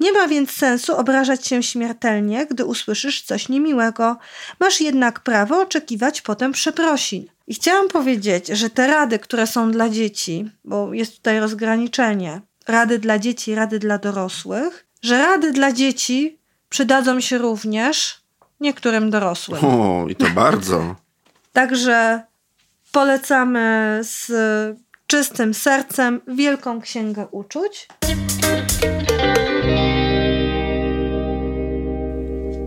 Nie 0.01 0.13
ma 0.13 0.29
więc 0.29 0.51
sensu 0.51 0.97
obrażać 0.97 1.47
się 1.47 1.63
śmiertelnie, 1.63 2.47
gdy 2.47 2.65
usłyszysz 2.65 3.23
coś 3.23 3.49
niemiłego. 3.49 4.17
Masz 4.61 4.81
jednak 4.81 5.21
prawo 5.21 5.61
oczekiwać 5.61 6.23
potem 6.23 6.53
przeprosin. 6.53 7.27
I 7.47 7.55
chciałam 7.55 7.89
powiedzieć, 7.89 8.49
że 8.49 8.71
te 8.71 8.87
rady, 8.87 9.19
które 9.19 9.47
są 9.47 9.71
dla 9.71 9.89
dzieci, 9.89 10.51
bo 10.65 10.95
jest 10.95 11.17
tutaj 11.17 11.41
rozgraniczenie, 11.41 12.41
rady 12.69 12.99
dla 12.99 13.19
dzieci, 13.19 13.55
rady 13.55 13.79
dla 13.79 13.99
dorosłych, 13.99 14.87
że 15.03 15.19
rady 15.19 15.53
dla 15.53 15.73
dzieci 15.73 16.39
przydadzą 16.69 17.21
się 17.21 17.39
również 17.39 18.23
niektórym 18.61 19.11
dorosłym. 19.11 19.65
O, 19.65 20.07
i 20.09 20.17
to 20.17 20.27
bardzo. 20.31 20.97
Także 21.53 22.23
polecamy 22.93 24.01
z 24.03 24.33
czystym 25.07 25.55
sercem 25.55 26.21
Wielką 26.29 26.81
Księgę 26.81 27.27
Uczuć. 27.31 27.89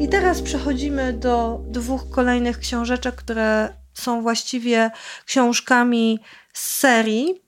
I 0.06 0.08
teraz 0.08 0.42
przechodzimy 0.42 1.14
do 1.14 1.62
dwóch 1.68 2.10
kolejnych 2.10 2.60
książeczek, 2.60 3.16
które 3.16 3.70
są 3.94 4.22
właściwie 4.22 4.92
książkami 5.26 6.20
z 6.54 6.78
serii, 6.78 7.42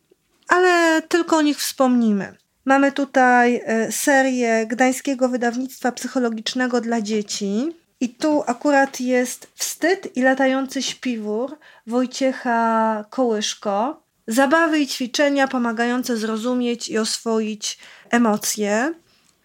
ale 0.48 1.02
tylko 1.02 1.38
o 1.38 1.42
nich 1.42 1.58
wspomnimy. 1.58 2.38
Mamy 2.66 2.92
tutaj 2.92 3.62
e, 3.66 3.92
serię 3.92 4.68
Gdańskiego 4.68 5.30
Wydawnictwa 5.30 5.92
Psychologicznego 5.92 6.82
dla 6.82 7.02
Dzieci. 7.02 7.70
I 8.00 8.10
tu 8.10 8.44
akurat 8.48 9.00
jest 9.00 9.48
Wstyd 9.56 10.18
i 10.18 10.22
latający 10.22 10.84
śpiwór 10.84 11.58
Wojciecha 11.88 13.06
Kołyszko. 13.10 14.04
Zabawy 14.28 14.80
i 14.80 14.88
ćwiczenia 14.88 15.48
pomagające 15.48 16.18
zrozumieć 16.18 16.90
i 16.90 16.98
oswoić 16.98 17.78
emocje. 18.10 18.94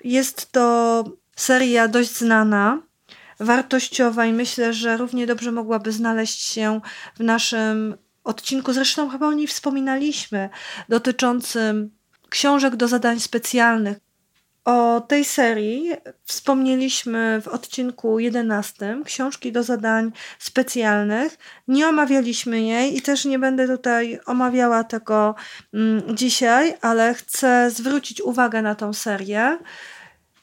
Jest 0.04 0.52
to 0.52 1.04
seria 1.36 1.88
dość 1.88 2.18
znana, 2.18 2.82
wartościowa 3.42 4.26
i 4.26 4.32
myślę, 4.32 4.72
że 4.72 4.96
równie 4.96 5.26
dobrze 5.26 5.52
mogłaby 5.52 5.92
znaleźć 5.92 6.42
się 6.42 6.80
w 7.14 7.20
naszym 7.20 7.96
odcinku. 8.24 8.72
Zresztą 8.72 9.08
chyba 9.08 9.26
o 9.26 9.32
niej 9.32 9.46
wspominaliśmy, 9.46 10.50
dotyczącym 10.88 11.90
książek 12.28 12.76
do 12.76 12.88
zadań 12.88 13.20
specjalnych. 13.20 13.98
O 14.64 15.00
tej 15.08 15.24
serii 15.24 15.90
wspomnieliśmy 16.24 17.40
w 17.42 17.48
odcinku 17.48 18.18
11, 18.18 19.02
książki 19.04 19.52
do 19.52 19.62
zadań 19.62 20.12
specjalnych. 20.38 21.38
Nie 21.68 21.88
omawialiśmy 21.88 22.62
jej 22.62 22.96
i 22.96 23.02
też 23.02 23.24
nie 23.24 23.38
będę 23.38 23.68
tutaj 23.68 24.20
omawiała 24.26 24.84
tego 24.84 25.34
mm, 25.74 26.16
dzisiaj, 26.16 26.74
ale 26.80 27.14
chcę 27.14 27.70
zwrócić 27.70 28.20
uwagę 28.20 28.62
na 28.62 28.74
tą 28.74 28.92
serię. 28.92 29.58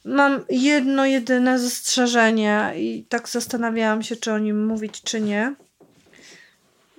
Mam 0.05 0.45
jedno 0.49 1.05
jedyne 1.05 1.59
zastrzeżenie 1.59 2.73
i 2.75 3.05
tak 3.09 3.29
zastanawiałam 3.29 4.03
się, 4.03 4.15
czy 4.15 4.33
o 4.33 4.37
nim 4.37 4.65
mówić, 4.65 5.01
czy 5.01 5.21
nie. 5.21 5.55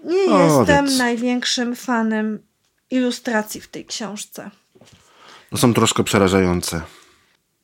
Nie 0.04 0.34
o, 0.34 0.44
jestem 0.44 0.86
więc. 0.86 0.98
największym 0.98 1.76
fanem 1.76 2.38
ilustracji 2.90 3.60
w 3.60 3.68
tej 3.68 3.84
książce. 3.84 4.50
No 5.52 5.58
są 5.58 5.74
troszkę 5.74 6.04
przerażające. 6.04 6.80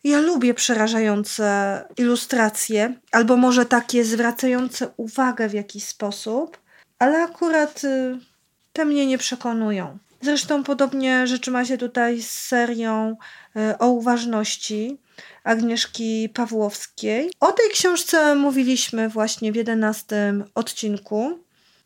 Ja 0.04 0.20
lubię 0.20 0.54
przerażające 0.54 1.84
ilustracje, 1.96 2.94
albo 3.12 3.36
może 3.36 3.66
takie 3.66 4.04
zwracające 4.04 4.88
uwagę 4.96 5.48
w 5.48 5.54
jakiś 5.54 5.84
sposób, 5.84 6.58
ale 6.98 7.22
akurat 7.22 7.84
y, 7.84 8.18
te 8.72 8.84
mnie 8.84 9.06
nie 9.06 9.18
przekonują. 9.18 9.98
Zresztą 10.20 10.64
podobnie 10.64 11.26
rzeczy 11.26 11.50
ma 11.50 11.64
się 11.64 11.78
tutaj 11.78 12.22
z 12.22 12.30
serią 12.30 13.16
y, 13.56 13.78
o 13.78 13.88
uważności 13.88 14.98
Agnieszki 15.44 16.28
Pawłowskiej. 16.28 17.30
O 17.40 17.52
tej 17.52 17.70
książce 17.70 18.34
mówiliśmy 18.34 19.08
właśnie 19.08 19.52
w 19.52 19.56
jedenastym 19.56 20.44
odcinku. 20.54 21.38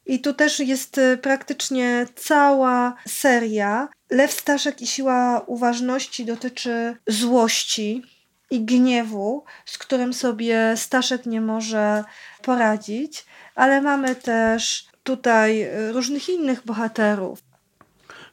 I 0.06 0.20
tu 0.20 0.34
też 0.34 0.60
jest 0.60 0.98
y, 0.98 1.18
praktycznie 1.22 2.06
cała 2.14 2.94
seria. 3.08 3.88
Lew 4.10 4.32
Staszek 4.32 4.82
i 4.82 4.86
siła 4.86 5.44
uważności 5.46 6.24
dotyczy 6.24 6.96
złości 7.06 8.02
i 8.50 8.64
gniewu, 8.64 9.44
z 9.66 9.78
którym 9.78 10.14
sobie 10.14 10.74
Staszek 10.76 11.26
nie 11.26 11.40
może 11.40 12.04
poradzić, 12.42 13.24
ale 13.54 13.80
mamy 13.80 14.14
też 14.14 14.86
tutaj 15.02 15.62
y, 15.62 15.92
różnych 15.92 16.28
innych 16.28 16.64
bohaterów. 16.64 17.49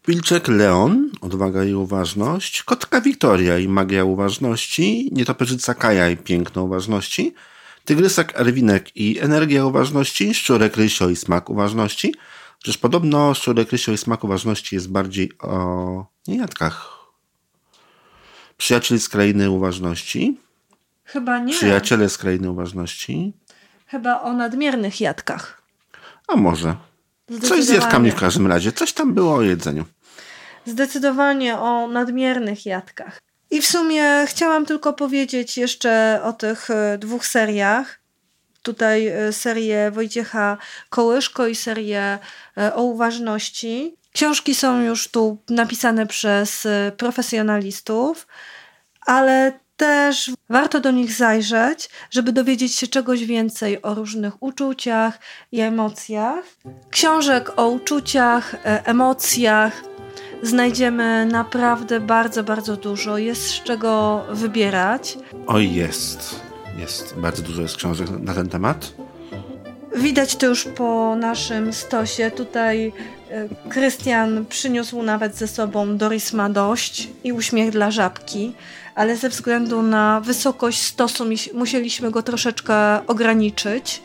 Wilczek 0.07 0.47
Leon, 0.47 1.09
odwaga 1.21 1.63
i 1.63 1.73
uważność, 1.73 2.63
kotka 2.63 3.01
Wiktoria 3.01 3.57
i 3.57 3.67
magia 3.67 4.03
uważności, 4.03 5.09
nietoperzyca 5.11 5.73
Kaja 5.73 6.09
i 6.09 6.17
piękno 6.17 6.63
uważności, 6.63 7.33
tygrysek 7.85 8.39
Erwinek 8.39 8.95
i 8.95 9.19
energia 9.19 9.65
uważności, 9.65 10.33
szczurek 10.33 10.77
Rysio 10.77 11.09
i 11.09 11.15
smak 11.15 11.49
uważności. 11.49 12.15
Przecież 12.59 12.77
podobno 12.77 13.33
szczurek 13.33 13.71
Rysio 13.71 13.91
i 13.91 13.97
smak 13.97 14.23
uważności 14.23 14.75
jest 14.75 14.91
bardziej 14.91 15.31
o 15.39 16.05
niejadkach. 16.27 16.89
Przyjaciel 18.57 18.99
z 18.99 19.09
krainy 19.09 19.51
uważności. 19.51 20.37
Chyba 21.03 21.39
nie. 21.39 21.53
Przyjaciele 21.53 22.09
z 22.09 22.17
krainy 22.17 22.51
uważności. 22.51 23.33
Chyba 23.87 24.21
o 24.21 24.33
nadmiernych 24.33 25.01
jadkach. 25.01 25.61
A 26.27 26.35
może. 26.35 26.75
Coś 27.41 27.63
z 27.63 27.69
jadkami 27.69 28.11
w 28.11 28.15
każdym 28.15 28.47
razie. 28.47 28.71
Coś 28.71 28.93
tam 28.93 29.13
było 29.13 29.35
o 29.35 29.41
jedzeniu. 29.41 29.85
Zdecydowanie 30.67 31.57
o 31.57 31.87
nadmiernych 31.87 32.65
jadkach. 32.65 33.21
I 33.51 33.61
w 33.61 33.65
sumie 33.65 34.25
chciałam 34.25 34.65
tylko 34.65 34.93
powiedzieć 34.93 35.57
jeszcze 35.57 36.21
o 36.23 36.33
tych 36.33 36.69
e, 36.71 36.97
dwóch 36.97 37.25
seriach. 37.25 37.99
Tutaj 38.61 39.07
e, 39.07 39.33
serię 39.33 39.91
Wojciecha 39.91 40.57
Kołyszko 40.89 41.47
i 41.47 41.55
serię 41.55 42.19
e, 42.57 42.75
o 42.75 42.83
uważności. 42.83 43.95
Książki 44.13 44.55
są 44.55 44.81
już 44.81 45.07
tu 45.07 45.37
napisane 45.49 46.07
przez 46.07 46.67
profesjonalistów, 46.97 48.27
ale 49.05 49.59
też 49.77 50.31
warto 50.49 50.79
do 50.79 50.91
nich 50.91 51.11
zajrzeć, 51.11 51.89
żeby 52.11 52.31
dowiedzieć 52.31 52.75
się 52.75 52.87
czegoś 52.87 53.25
więcej 53.25 53.81
o 53.81 53.93
różnych 53.93 54.43
uczuciach 54.43 55.19
i 55.51 55.59
emocjach. 55.59 56.45
Książek 56.89 57.51
o 57.55 57.67
uczuciach, 57.67 58.55
emocjach, 58.63 59.83
znajdziemy 60.43 61.25
naprawdę 61.25 61.99
bardzo, 61.99 62.43
bardzo 62.43 62.77
dużo. 62.77 63.17
Jest 63.17 63.47
z 63.47 63.63
czego 63.63 64.23
wybierać. 64.31 65.17
Oj, 65.47 65.73
jest. 65.73 66.41
Jest. 66.77 67.15
Bardzo 67.17 67.41
dużo 67.43 67.61
jest 67.61 67.75
książek 67.75 68.09
na 68.19 68.33
ten 68.33 68.49
temat. 68.49 68.93
Widać 69.95 70.35
to 70.35 70.45
już 70.45 70.65
po 70.65 71.15
naszym 71.15 71.73
stosie. 71.73 72.31
Tutaj 72.31 72.93
e, 73.29 73.69
Krystian 73.69 74.45
przyniósł 74.45 75.03
nawet 75.03 75.35
ze 75.35 75.47
sobą 75.47 75.97
Doris 75.97 76.33
ma 76.33 76.49
dość 76.49 77.09
i 77.23 77.33
uśmiech 77.33 77.71
dla 77.71 77.91
żabki, 77.91 78.53
ale 78.95 79.17
ze 79.17 79.29
względu 79.29 79.81
na 79.81 80.21
wysokość 80.21 80.81
stosu 80.81 81.25
musieliśmy 81.53 82.11
go 82.11 82.23
troszeczkę 82.23 83.07
ograniczyć 83.07 84.01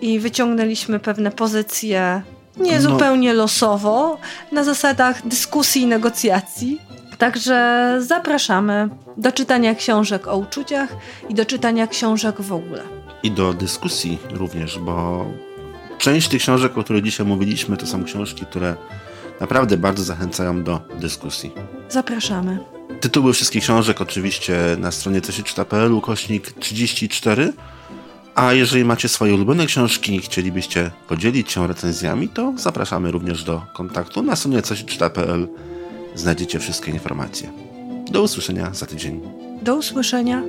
i 0.00 0.18
wyciągnęliśmy 0.18 1.00
pewne 1.00 1.30
pozycje 1.30 2.22
nie 2.60 2.76
no. 2.76 2.82
zupełnie 2.90 3.34
losowo, 3.34 4.18
na 4.52 4.64
zasadach 4.64 5.26
dyskusji 5.26 5.82
i 5.82 5.86
negocjacji. 5.86 6.80
Także 7.18 7.96
zapraszamy 8.00 8.88
do 9.16 9.32
czytania 9.32 9.74
książek 9.74 10.28
o 10.28 10.36
uczuciach 10.36 10.96
i 11.28 11.34
do 11.34 11.44
czytania 11.44 11.86
książek 11.86 12.40
w 12.40 12.52
ogóle. 12.52 12.82
I 13.22 13.30
do 13.30 13.52
dyskusji 13.52 14.18
również, 14.30 14.78
bo 14.78 15.26
część 15.98 16.28
tych 16.28 16.42
książek, 16.42 16.78
o 16.78 16.84
których 16.84 17.04
dzisiaj 17.04 17.26
mówiliśmy, 17.26 17.76
to 17.76 17.86
są 17.86 18.04
książki, 18.04 18.46
które 18.46 18.76
naprawdę 19.40 19.76
bardzo 19.76 20.04
zachęcają 20.04 20.64
do 20.64 20.80
dyskusji. 21.00 21.52
Zapraszamy. 21.88 22.58
Tytuły 23.00 23.32
wszystkich 23.32 23.62
książek 23.62 24.00
oczywiście 24.00 24.58
na 24.78 24.90
stronie 24.90 25.20
cośczyta.pl 25.20 26.00
kośnik 26.00 26.52
34 26.52 27.52
A 28.38 28.52
jeżeli 28.52 28.84
macie 28.84 29.08
swoje 29.08 29.34
ulubione 29.34 29.66
książki 29.66 30.14
i 30.14 30.20
chcielibyście 30.20 30.90
podzielić 31.08 31.52
się 31.52 31.66
recenzjami, 31.66 32.28
to 32.28 32.52
zapraszamy 32.56 33.10
również 33.10 33.44
do 33.44 33.62
kontaktu 33.72 34.22
na 34.22 34.36
stronie 34.36 34.62
cośczyta.pl. 34.62 35.48
Znajdziecie 36.14 36.58
wszystkie 36.58 36.92
informacje. 36.92 37.52
Do 38.10 38.22
usłyszenia 38.22 38.74
za 38.74 38.86
tydzień. 38.86 39.20
Do 39.62 39.76
usłyszenia. 39.76 40.42